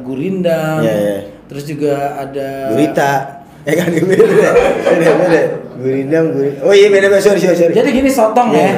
gurindam, 0.06 0.86
Iya, 0.86 0.94
iya. 0.94 1.18
terus 1.50 1.66
juga 1.66 2.14
ada 2.14 2.70
Gurita. 2.70 3.12
Ya 3.68 3.74
kan 3.80 3.88
beda 3.88 4.04
beda. 4.22 4.50
Beda 4.84 5.12
beda. 5.16 5.42
Gurindam, 5.74 6.24
gurita. 6.30 6.58
Oh 6.62 6.70
iya 6.70 6.86
beda 6.86 7.08
beda. 7.08 7.18
Sorry 7.18 7.40
sorry 7.40 7.56
sorry. 7.56 7.72
Jadi 7.72 7.88
gini 7.90 8.06
sotong 8.06 8.52
Iya. 8.52 8.60
ya. 8.60 8.72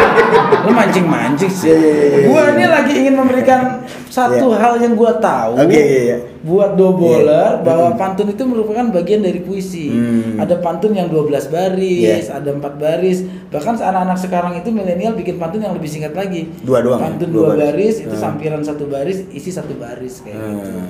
Lu 0.64 0.72
mancing-mancing 0.72 1.52
sih. 1.52 1.68
Iya, 1.68 1.76
iya, 1.76 1.92
iya, 1.92 2.16
iya. 2.18 2.26
Gua 2.26 2.42
ini 2.50 2.64
lagi 2.64 2.92
ingin 2.96 3.14
memberikan 3.14 3.60
satu 4.08 4.50
Iya. 4.50 4.58
hal 4.58 4.72
yang 4.80 4.96
gua 4.96 5.12
tahu. 5.16 5.52
Oke, 5.54 5.68
iya, 5.70 6.00
iya. 6.02 6.16
Buat 6.42 6.74
doboler 6.74 7.28
Iya. 7.28 7.62
bahwa 7.62 7.92
pantun 7.94 8.26
itu 8.26 8.42
merupakan 8.42 8.88
bagian 8.90 9.20
dari 9.20 9.38
puisi. 9.38 9.92
Hmm. 9.92 10.40
Ada 10.40 10.58
pantun 10.58 10.96
yang 10.96 11.06
12 11.06 11.46
baris, 11.46 12.24
Iya. 12.26 12.40
ada 12.40 12.50
4 12.50 12.74
baris. 12.74 13.18
Bahkan 13.52 13.74
anak-anak 13.78 14.18
sekarang 14.18 14.52
itu 14.56 14.72
milenial 14.72 15.12
bikin 15.12 15.36
pantun 15.36 15.60
yang 15.60 15.76
lebih 15.76 15.86
singkat 15.86 16.16
lagi. 16.16 16.48
Dua 16.60 16.80
doang 16.80 16.98
ya? 16.98 17.04
Pantun 17.06 17.28
Dua 17.30 17.52
dua, 17.52 17.68
baris, 17.68 17.68
baris. 17.68 17.96
itu 18.02 18.14
Hmm. 18.16 18.22
sampiran 18.24 18.64
satu 18.64 18.88
baris, 18.88 19.28
isi 19.30 19.52
satu 19.52 19.76
baris 19.76 20.24
kayak 20.24 20.40
gitu. 20.40 20.80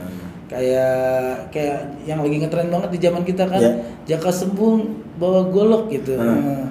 Kayak 0.53 1.49
kayak 1.49 1.79
yang 2.05 2.21
lagi 2.21 2.37
ngetren 2.45 2.69
banget 2.69 2.91
di 2.93 2.99
zaman 3.01 3.23
kita 3.25 3.45
kan. 3.49 3.61
Iya. 3.61 3.73
Jaka 4.05 4.29
sembung 4.29 5.01
bawa 5.17 5.49
golok 5.49 5.89
gitu. 5.89 6.13
Hmm. 6.21 6.69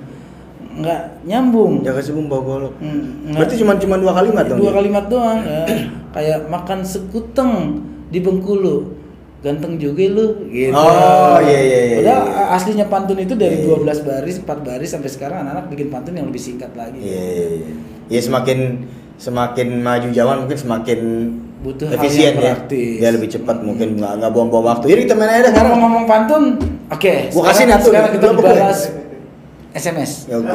Nggak 0.72 1.02
nyambung. 1.28 1.82
Jaga 1.84 2.00
sebelum 2.00 2.32
bawa 2.32 2.44
golok. 2.46 2.74
Hmm, 2.80 3.34
Berarti 3.36 3.60
cuma 3.60 3.76
cuma 3.76 3.98
dua 3.98 4.14
kalimat 4.16 4.46
dong. 4.48 4.60
Dua 4.62 4.72
ya? 4.72 4.76
kalimat 4.80 5.06
doang. 5.10 5.40
ya. 5.44 5.64
Kayak 6.16 6.40
makan 6.48 6.80
sekuteng 6.86 7.52
di 8.14 8.20
Bengkulu. 8.22 9.02
Ganteng 9.42 9.82
juga 9.82 10.06
lu 10.06 10.46
gitu. 10.54 10.78
Oh, 10.78 11.42
iya, 11.42 11.60
iya, 11.66 11.80
iya, 11.82 11.96
Padahal 11.98 12.24
iya. 12.30 12.46
aslinya 12.54 12.86
pantun 12.94 13.18
itu 13.18 13.34
dari 13.34 13.66
Iya, 13.66 13.74
iya. 13.74 13.98
12 13.98 14.06
baris, 14.06 14.36
4 14.38 14.46
baris 14.62 14.90
sampai 14.94 15.10
sekarang 15.10 15.42
anak-anak 15.42 15.66
bikin 15.74 15.90
pantun 15.90 16.14
yang 16.14 16.30
lebih 16.30 16.38
singkat 16.38 16.70
lagi. 16.78 17.02
Iya, 17.02 17.18
iya, 17.26 17.48
iya. 17.58 17.70
Ya 18.14 18.20
semakin 18.22 18.86
semakin 19.18 19.82
maju 19.82 20.08
zaman 20.14 20.46
mungkin 20.46 20.58
semakin 20.62 21.00
Butuh 21.62 21.94
hal 21.94 22.02
efisien 22.02 22.34
yang 22.42 22.66
ya. 22.66 22.74
Ya 22.98 23.10
lebih 23.14 23.30
cepat 23.30 23.62
mungkin 23.62 24.02
nggak 24.02 24.18
nggak 24.18 24.32
buang-buang 24.34 24.66
waktu. 24.66 24.86
Jadi 24.90 25.02
kita 25.06 25.14
main 25.14 25.30
aja 25.30 25.54
sekarang. 25.54 25.78
ngomong 25.78 26.06
pantun, 26.10 26.44
oke. 26.90 27.14
Gua 27.30 27.44
kasih 27.54 27.64
nih, 27.70 27.78
Sekarang 27.78 28.12
kita 28.18 28.26
lu 28.26 28.34
apa 28.34 28.42
gue? 28.42 28.54
bahas 28.58 28.80
SMS. 29.78 30.12
Ya 30.26 30.36
oke. 30.42 30.54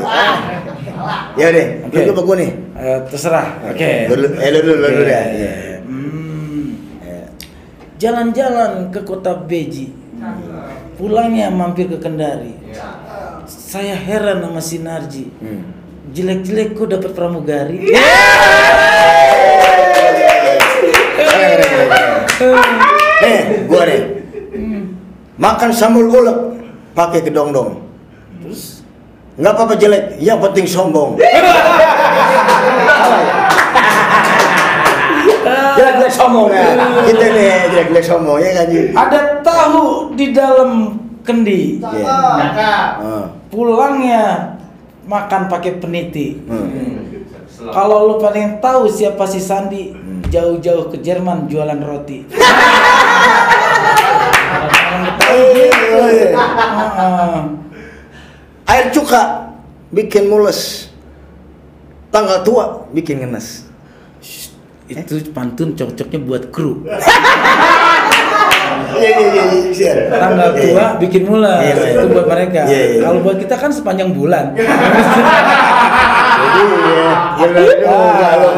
Ya 1.39 1.47
deh, 1.55 1.67
Oke. 1.87 1.99
lu 2.11 2.13
gua 2.27 2.37
nih? 2.37 2.51
Eh, 2.75 2.99
terserah. 3.07 3.49
Oke. 3.71 4.11
Lu 4.11 4.15
dulu, 4.19 4.29
eh 4.35 4.51
lu 4.51 4.59
dulu, 4.67 4.75
lu 4.77 4.89
dulu 4.91 5.05
Oke. 5.07 5.15
ya. 5.15 5.23
Iya. 5.31 5.53
Hmm. 5.87 6.67
Iya. 7.01 7.23
Jalan-jalan 8.03 8.73
ke 8.91 9.01
kota 9.07 9.33
Beji. 9.39 9.95
Pulangnya 10.99 11.55
mampir 11.55 11.87
ke 11.87 12.03
Kendari. 12.03 12.57
Saya 13.47 13.95
heran 13.95 14.43
sama 14.43 14.59
Sinarji. 14.59 15.31
Hmm. 15.39 15.63
Jelek-jelek 16.11 16.75
kok 16.75 16.91
dapat 16.91 17.15
pramugari. 17.15 17.95
Nih, 23.23 23.39
gua 23.69 23.83
nih. 23.89 24.03
Makan 25.37 25.71
sambal 25.73 26.09
ulek 26.09 26.39
pakai 26.97 27.21
kedong-dong. 27.25 27.85
Terus 28.41 28.77
Nggak 29.37 29.53
apa-apa 29.53 29.75
jelek, 29.77 30.17
yang 30.17 30.41
penting 30.41 30.65
sombong. 30.65 31.21
Jelek-jelek 35.77 36.13
sombong 36.13 36.49
ya. 36.49 36.73
Kita 37.05 37.27
nih 37.37 37.69
jelek-jelek 37.69 38.05
sombong 38.09 38.39
ya 38.41 38.51
kan 38.57 38.67
Ji? 38.73 38.81
ada 38.97 39.21
tahu 39.45 40.17
di 40.17 40.33
dalam 40.33 40.97
kendi. 41.21 41.85
Iya. 41.85 42.09
Ah. 42.97 43.27
Pulangnya 43.53 44.57
makan 45.05 45.53
pakai 45.53 45.77
peniti. 45.77 46.41
Hmm. 46.49 47.05
Kalau 47.73 48.09
lu 48.09 48.15
paling 48.17 48.57
tahu 48.65 48.89
siapa 48.89 49.29
si 49.29 49.37
Sandi. 49.37 49.93
Jauh-jauh 50.31 50.91
ke 50.93 50.99
Jerman 51.03 51.47
jualan 51.51 51.81
roti. 51.83 52.27
Air 58.67 58.87
cuka 58.91 59.53
bikin 59.95 60.27
mules. 60.29 60.91
Tanggal 62.11 62.43
tua 62.43 62.87
bikin 62.91 63.23
ngenes. 63.23 63.67
itu 64.87 65.19
pantun 65.35 65.75
cocoknya 65.75 66.19
buat 66.23 66.55
kru. 66.55 66.83
Iya 68.97 69.13
iya 69.13 69.45
iya. 69.77 69.93
Tanggal 70.09 70.57
Iya, 70.57 70.63
tua 70.73 70.85
bikin 70.97 71.29
mula 71.29 71.61
iya. 71.61 71.75
itu 71.77 72.07
buat 72.09 72.25
mereka. 72.25 72.65
Kalau 73.03 73.21
buat 73.21 73.37
kita 73.37 73.57
kan 73.61 73.69
sepanjang 73.69 74.17
bulan. 74.17 74.57
Iya. 76.57 77.11
Benar 77.37 77.77
juga 77.77 78.29
lu. 78.37 78.49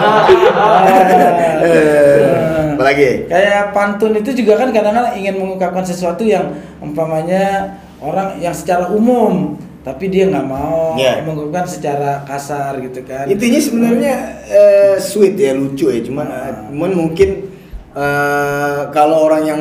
Eh, 1.59 2.75
Apalagi? 2.75 3.27
Kayak 3.27 3.75
pantun 3.75 4.13
itu 4.15 4.31
juga 4.33 4.55
kan 4.57 4.71
kadang-kadang 4.71 5.19
ingin 5.19 5.35
mengungkapkan 5.37 5.83
sesuatu 5.83 6.23
yang 6.23 6.51
umpamanya 6.79 7.75
orang 7.99 8.39
yang 8.39 8.55
secara 8.55 8.87
umum 8.89 9.59
tapi 9.83 10.07
dia 10.07 10.29
nggak 10.29 10.47
mau 10.47 10.95
Iya. 10.95 11.25
mengungkapkan 11.25 11.67
secara 11.67 12.23
kasar 12.23 12.79
gitu 12.79 13.03
kan. 13.03 13.27
Intinya 13.27 13.59
sebenarnya 13.59 14.15
eh, 14.47 14.95
sweet 14.97 15.35
ya 15.35 15.53
lucu 15.53 15.91
ya 15.91 15.99
cuman 16.01 16.27
cuman 16.71 16.91
mungkin 16.95 17.51
eh, 17.93 18.81
kalau 18.89 19.27
orang 19.27 19.43
yang 19.43 19.61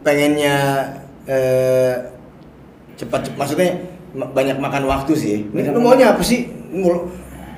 pengennya 0.00 0.56
eh, 1.26 1.94
cepat 2.94 3.34
maksudnya 3.34 3.80
ma- 4.14 4.30
banyak 4.30 4.54
makan 4.56 4.86
waktu 4.86 5.12
sih. 5.16 5.36
Ini 5.50 5.74
lu 5.74 5.82
maunya 5.82 6.14
apa 6.14 6.22
sih? 6.22 6.46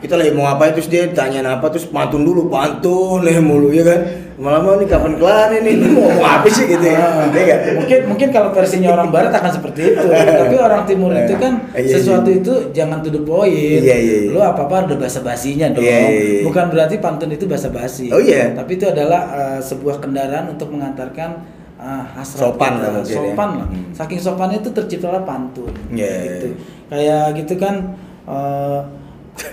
Kita 0.02 0.14
lagi 0.14 0.30
mau 0.30 0.44
ngapain 0.44 0.74
terus 0.74 0.86
dia 0.86 1.06
tanya 1.08 1.46
apa 1.48 1.70
terus 1.70 1.86
pantun 1.86 2.20
dulu 2.20 2.50
pantun 2.50 3.22
leh 3.22 3.38
mulu 3.38 3.70
ya 3.70 3.86
kan. 3.86 4.00
Malam-malam 4.34 4.82
nih 4.82 4.90
kapan 4.90 5.14
kelar 5.14 5.54
ini? 5.54 5.78
Mau 5.78 6.02
ngomong 6.02 6.26
apa 6.26 6.48
sih 6.50 6.66
gitu 6.66 6.82
ya? 6.82 6.98
Iya 7.30 7.42
nggak? 7.46 7.58
mungkin 7.78 7.98
mungkin 8.10 8.28
kalau 8.28 8.50
versinya 8.50 8.90
orang 8.90 9.08
barat 9.08 9.30
akan 9.30 9.52
seperti 9.52 9.94
itu 9.94 10.06
tapi 10.42 10.54
orang 10.58 10.82
timur 10.82 11.14
itu 11.14 11.34
kan 11.36 11.62
Iya, 11.70 11.94
sesuatu 11.94 12.26
iya. 12.26 12.42
itu 12.42 12.52
jangan 12.72 12.98
to 12.98 13.08
the 13.08 13.22
point 13.22 13.54
Iya, 13.54 13.78
iya, 13.94 14.16
iya. 14.26 14.34
lu 14.34 14.42
apa 14.42 14.66
apa 14.66 14.74
ada 14.82 14.94
bahasa 14.98 15.22
basinya 15.22 15.70
dong 15.70 15.86
Iya, 15.86 15.98
iya, 16.02 16.10
iya. 16.10 16.42
bukan 16.42 16.64
berarti 16.68 16.98
pantun 16.98 17.30
itu 17.30 17.46
bahasa 17.46 17.70
basi 17.70 18.10
Oh, 18.10 18.18
iya. 18.18 18.50
tapi 18.50 18.74
itu 18.74 18.84
adalah 18.84 19.22
uh, 19.30 19.60
sebuah 19.62 20.02
kendaraan 20.02 20.50
untuk 20.50 20.68
mengantarkan 20.68 21.46
hasrat 22.10 22.38
Sopan 22.40 22.72
kita. 22.72 22.88
lah 22.88 22.90
ya. 22.98 23.10
sopan 23.12 23.50
lah 23.58 23.66
Hmm. 23.66 23.84
saking 23.90 24.18
sopannya 24.18 24.58
itu 24.58 24.70
terciptalah 24.70 25.22
pantun 25.22 25.70
Iya, 25.88 26.14
gitu 26.24 26.46
kayak 26.88 27.24
gitu 27.38 27.54
kan 27.56 27.94
uh, 28.24 28.80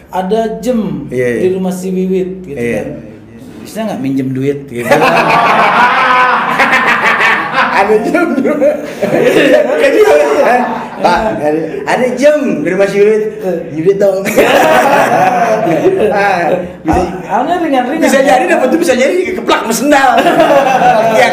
ada 0.09 0.59
jem 0.59 1.07
Iya, 1.09 1.27
iya. 1.37 1.41
di 1.43 1.47
rumah 1.55 1.73
si 1.73 1.87
Wiwit 1.93 2.45
gitu 2.45 2.57
Iya. 2.59 2.81
kan 2.83 2.87
bisa 3.63 3.77
nggak 3.85 4.01
minjem 4.01 4.29
duit 4.33 4.59
gitu 4.65 4.89
ada 7.79 7.95
jam 8.03 8.27
juga. 8.35 8.71
Kan 9.79 9.91
juga 9.95 10.13
kan? 10.43 10.61
Pak, 10.99 11.19
ada, 11.87 12.07
jam 12.19 12.59
dari 12.59 12.75
Mas 12.75 12.91
Yurid. 12.91 13.39
Yurid 13.71 13.97
dong. 13.97 14.19
Ah, 16.11 16.59
bisa, 16.83 16.99
ringan-ringan. 17.39 18.03
bisa 18.03 18.19
jadi 18.19 18.45
dapat 18.49 18.67
tuh 18.73 18.79
bisa 18.81 18.93
jadi 18.97 19.15
keplak 19.37 19.63
sama 19.63 19.73
sendal. 19.75 20.09
Iya, 21.15 21.29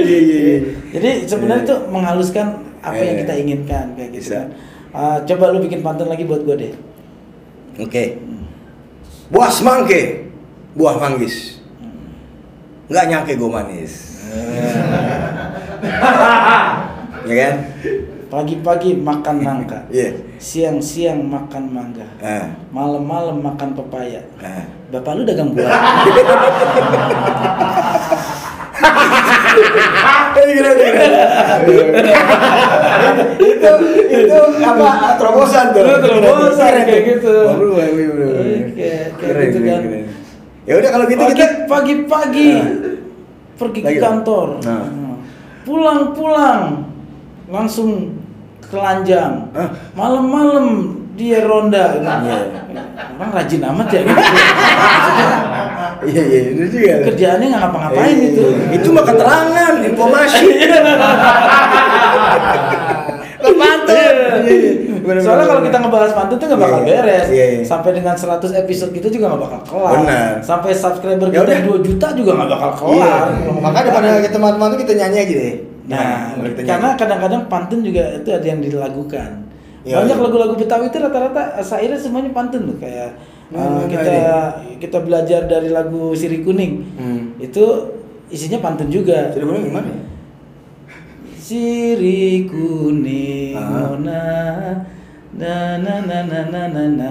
iya, 0.00 0.18
iya. 0.20 0.56
Jadi 0.94 1.10
sebenarnya 1.28 1.64
itu 1.66 1.76
menghaluskan 1.90 2.46
apa 2.80 3.00
yang 3.00 3.16
kita 3.24 3.32
inginkan 3.34 3.86
kayak 3.98 4.10
gitu. 4.14 4.30
Bisa. 4.30 4.40
kan. 4.40 4.46
Ah, 4.94 5.16
coba 5.26 5.50
lu 5.52 5.58
bikin 5.60 5.82
pantun 5.82 6.06
lagi 6.06 6.22
buat 6.24 6.46
gue 6.46 6.54
deh. 6.54 6.72
Oke. 7.78 8.18
Buah 9.32 9.50
semangke, 9.50 10.30
buah 10.78 10.94
manggis. 11.00 11.58
Nggak 12.86 13.06
nyangke 13.08 13.32
gue 13.34 13.50
manis. 13.50 13.92
ya 17.28 17.34
kan? 17.34 17.54
Pagi-pagi 18.28 18.98
makan 18.98 19.36
nangka. 19.46 19.86
Iya. 19.88 20.10
Siang-siang 20.42 21.22
makan 21.22 21.70
mangga. 21.70 22.02
Ah, 22.18 22.50
Malam-malam 22.74 23.38
makan 23.40 23.78
pepaya. 23.78 24.26
ah. 24.42 24.66
Bapak 24.90 25.12
lu 25.18 25.22
dagang 25.26 25.54
buah. 25.54 25.70
gini 30.48 30.60
gini 30.60 31.08
itu 33.40 33.72
itu 34.12 34.38
apa 34.64 35.18
terobosan 35.18 35.66
tuh? 35.72 35.82
Terobosan 36.00 36.72
kayak 36.86 37.02
gitu. 37.18 37.36
Baru 37.50 37.68
baru 37.76 38.28
kayak 38.74 39.48
gitu 39.50 39.58
kan. 39.64 39.82
ya 40.64 40.72
udah 40.80 40.90
kalau 40.96 41.04
gitu 41.04 41.22
kita 41.36 41.46
pagi-pagi 41.68 42.48
nah. 42.56 42.68
pergi 43.60 43.80
ke 43.84 43.92
kantor. 44.00 44.48
Nah. 44.64 44.88
Pulang-pulang 45.64 46.88
langsung 47.48 48.20
telanjang 48.68 49.48
malam-malam 49.96 50.98
dia 51.14 51.38
ronda. 51.42 51.84
Iya. 51.98 52.38
Orang 53.14 53.30
rajin 53.30 53.62
amat 53.62 53.88
ya. 53.90 54.00
iya 56.04 56.20
iya 56.20 56.38
itu 56.52 56.62
juga 56.68 56.94
Kerjaannya 57.06 57.46
nggak 57.48 57.62
ngapa-ngapain 57.62 58.16
Iya, 58.18 58.28
itu. 58.28 58.44
iya. 58.44 58.66
itu 58.76 58.88
mah 58.92 59.04
keterangan 59.06 59.74
informasi 59.80 60.44
Pantun. 63.44 64.14
Iya, 64.44 65.20
Soalnya 65.20 65.46
kalau 65.46 65.62
kita 65.62 65.76
ngebahas 65.78 66.12
pantun 66.16 66.36
tuh 66.36 66.46
nggak 66.48 66.60
bakal 66.60 66.80
Iya, 66.80 66.84
iya. 66.84 66.96
beres. 66.96 67.26
Iya, 67.28 67.44
iya. 67.46 67.60
Sampai 67.62 67.90
dengan 67.92 68.16
100 68.16 68.40
episode 68.56 68.90
kita 68.90 69.08
juga 69.08 69.24
nggak 69.30 69.42
bakal 69.42 69.60
kelar. 69.62 69.92
Benar. 70.00 70.30
Sampai 70.40 70.70
subscriber 70.72 71.28
Ya 71.28 71.44
kita 71.44 71.44
udah. 71.44 71.60
2 71.76 71.86
juta 71.86 72.06
juga 72.16 72.30
nggak 72.34 72.50
bakal 72.50 72.70
Iya. 72.72 72.80
kelar. 72.80 73.26
Maka 73.60 73.78
daripada 73.84 74.08
kita 74.18 74.32
teman-teman 74.32 74.70
kita 74.74 74.92
nyanyi 74.96 75.18
aja 75.20 75.34
deh. 75.36 75.54
Nah, 75.84 76.16
kita 76.40 76.60
karena 76.64 76.88
kadang-kadang 76.96 77.42
pantun 77.46 77.80
juga 77.84 78.02
itu 78.16 78.28
ada 78.32 78.46
yang 78.48 78.60
dilagukan. 78.64 79.30
Iya, 79.84 80.00
Banyak 80.00 80.16
iya. 80.16 80.24
lagu-lagu 80.24 80.54
Betawi 80.56 80.88
itu 80.88 80.96
rata-rata 80.96 81.60
syairnya 81.60 81.96
semuanya 81.96 82.32
pantun 82.32 82.66
loh 82.66 82.76
kayak 82.80 83.12
Hmm, 83.44 83.60
uh, 83.60 83.84
kita 83.86 84.08
nih? 84.08 84.80
kita 84.80 84.98
belajar 85.00 85.44
dari 85.44 85.68
lagu 85.68 86.16
Siri 86.16 86.40
Kuning. 86.40 86.96
Hmm. 86.96 87.36
Itu 87.36 87.92
isinya 88.26 88.58
pantun 88.58 88.88
juga. 88.88 89.30
Jadi 89.30 89.44
gimana 89.44 89.60
gimana? 89.60 89.86
ya? 89.86 90.00
Siri 91.36 92.48
kuning 92.48 93.52
Ah. 93.52 93.92
nona 93.92 94.24
na 95.36 95.54
na 95.76 95.94
na 96.00 96.18
na 96.24 96.40
na 96.48 96.62
na 96.72 96.84
na 96.88 97.10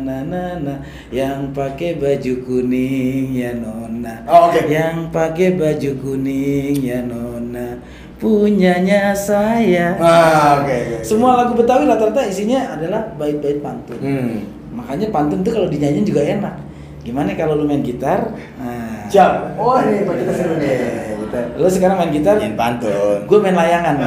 na 0.00 0.16
na 0.24 0.42
na 0.56 0.74
yang 1.12 1.52
pakai 1.52 2.00
baju 2.00 2.32
kuning 2.42 3.34
ya 3.34 3.52
nona 3.52 4.24
Oh, 4.24 4.48
oke. 4.48 4.64
yang 4.66 5.12
pakai 5.12 5.52
baju 5.52 5.90
kuning 6.00 6.80
ya 6.80 7.04
nona 7.04 7.76
punyanya 8.16 9.10
saya 9.12 9.96
Ah, 9.96 10.60
oke 10.60 10.70
oke. 10.70 10.96
semua 11.00 11.36
lagu 11.36 11.52
Betawi 11.52 11.84
rata-rata 11.84 12.22
isinya 12.22 12.72
adalah 12.72 13.10
bait-bait 13.14 13.58
pantun 13.58 13.98
Hmm. 13.98 14.46
makanya 14.70 15.10
pantun 15.10 15.40
tuh 15.40 15.52
kalau 15.52 15.66
dinyanyiin 15.66 16.02
juga 16.02 16.22
enak 16.22 16.54
gimana 17.00 17.32
kalau 17.32 17.54
lu 17.54 17.64
main 17.64 17.80
gitar 17.80 18.32
nah, 18.56 19.04
Siap. 19.06 19.54
Oh, 19.54 19.76
ini 19.78 20.02
Pak 20.02 20.14
kita 20.16 20.32
seru 20.32 20.56
nih. 20.56 20.72
Kita 21.20 21.38
lu 21.54 21.68
sekarang 21.68 21.96
main 21.96 22.10
gitar 22.10 22.34
nyanyiin 22.34 22.56
pantun. 22.56 23.20
gue 23.22 23.38
main 23.38 23.52
layangan 23.52 23.94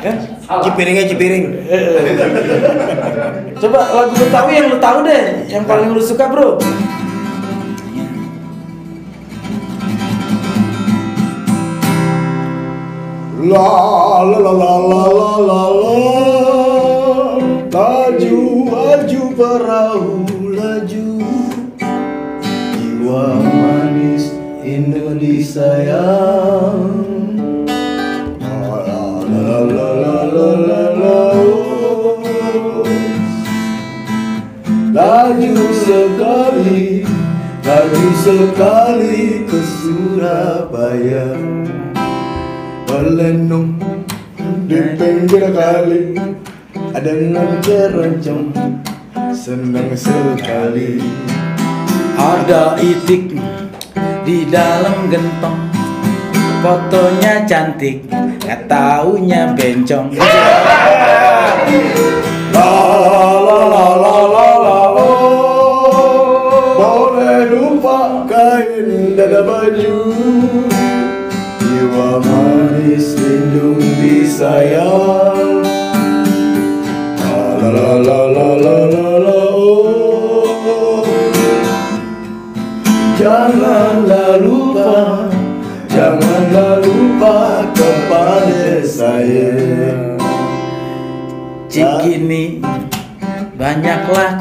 kan 0.00 0.16
Cipiringnya 0.44 1.08
cipiring. 1.08 1.44
coba 3.56 3.80
lagu 3.90 4.12
Betawi 4.14 4.52
yang 4.54 4.68
lu 4.68 4.78
tahu 4.78 4.98
deh 5.02 5.22
yang 5.48 5.64
paling 5.64 5.88
lu 5.88 5.98
suka 5.98 6.28
bro 6.28 6.60
La 13.44 14.22
la 14.22 14.38
la 14.38 14.52
la 14.52 14.74
la 14.90 15.02
la 15.16 15.32
la 15.48 15.62
la 15.80 15.96
Laju 17.74 18.40
laju 18.72 19.24
perahu 19.36 20.12
laju 20.56 21.20
Jiwa 22.72 23.24
manis 23.44 24.32
Indonesia 24.64 25.68
yang 25.84 26.88
La 28.40 28.80
la 28.80 29.60
la 29.60 29.88
la 29.92 30.16
la 30.32 30.50
la 30.64 30.82
la 31.04 31.20
Laju 34.96 35.56
sekali 35.84 37.04
Laju 37.60 38.08
sekali 38.24 39.44
ke 39.44 39.60
Surabaya 39.60 41.28
Berlenung 42.94 43.74
di 44.70 44.78
pinggir 44.94 45.50
kali 45.50 46.14
Ada 46.94 47.10
ngeroncong 47.10 48.54
Senang 49.34 49.90
sekali. 49.98 51.02
Ada 52.14 52.78
itik 52.78 53.34
di 54.22 54.46
dalam 54.46 55.10
gentong 55.10 55.58
fotonya 56.62 57.42
cantik 57.50 58.06
nggak 58.46 58.70
taunya 58.70 59.50
bencong. 59.58 60.14
La 62.54 62.70
la 63.42 63.58
la 63.74 63.86
la 63.98 64.14
la 64.30 64.33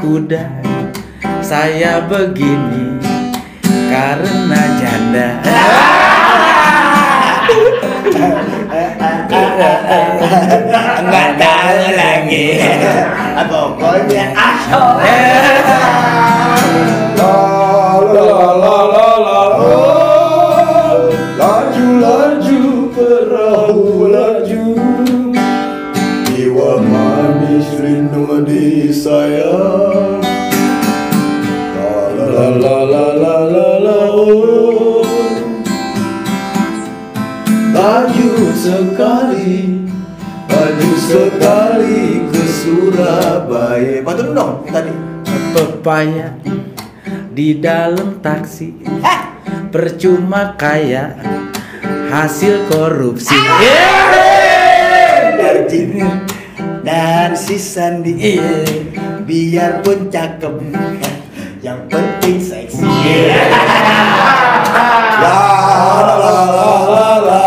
kuda 0.03 0.43
saya 1.39 2.03
begini 2.03 2.99
karena 3.87 4.61
janda. 4.75 5.27
Enggak 10.99 11.29
tahu 11.39 11.83
lagi. 11.95 12.47
Pokoknya 13.47 14.35
asal 14.35 14.99
Baju 37.84 38.48
sekali 38.56 39.84
Baju 40.48 40.91
sekali 40.96 42.24
ke 42.32 42.43
Surabaya. 42.48 44.00
Bantu 44.00 44.32
dong 44.32 44.63
tadi. 44.72 44.96
Pepaya 45.52 46.32
di 47.36 47.60
dalam 47.60 48.24
taksi. 48.24 48.72
Percuma 49.67 50.56
kaya 50.56 51.12
hasil 52.08 52.72
korupsi. 52.72 53.36
Darjin 55.36 56.08
dan 56.88 57.36
si 57.36 57.60
Sandi 57.60 58.15
Iya. 58.15 58.63
Biarpun 59.28 60.08
cakep. 60.08 60.56
Yang 61.60 61.80
penting 61.91 62.39
seksi. 62.39 62.80
La 65.24 65.39
la 66.04 66.15
la 66.19 66.36
la 66.43 67.12
la 67.24 67.42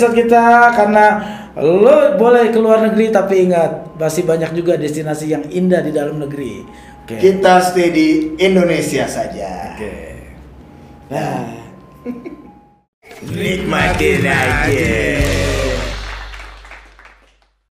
la 0.00 0.10
kita 0.14 0.44
karena 0.72 1.06
lo 1.60 2.16
boleh 2.16 2.48
keluar 2.48 2.80
negeri 2.80 3.12
tapi 3.12 3.50
ingat 3.50 3.92
masih 4.00 4.24
banyak 4.24 4.56
juga 4.56 4.80
destinasi 4.80 5.26
yang 5.28 5.44
indah 5.52 5.84
di 5.84 5.92
dalam 5.92 6.16
negeri. 6.16 6.64
Oke. 7.04 7.18
Kita 7.18 7.60
stay 7.60 7.90
di 7.92 8.08
Indonesia 8.40 9.04
saja. 9.04 9.76
Oke. 9.76 9.94
Nah. 11.12 11.60
Nikmatin 13.22 14.24
aja. 14.26 15.61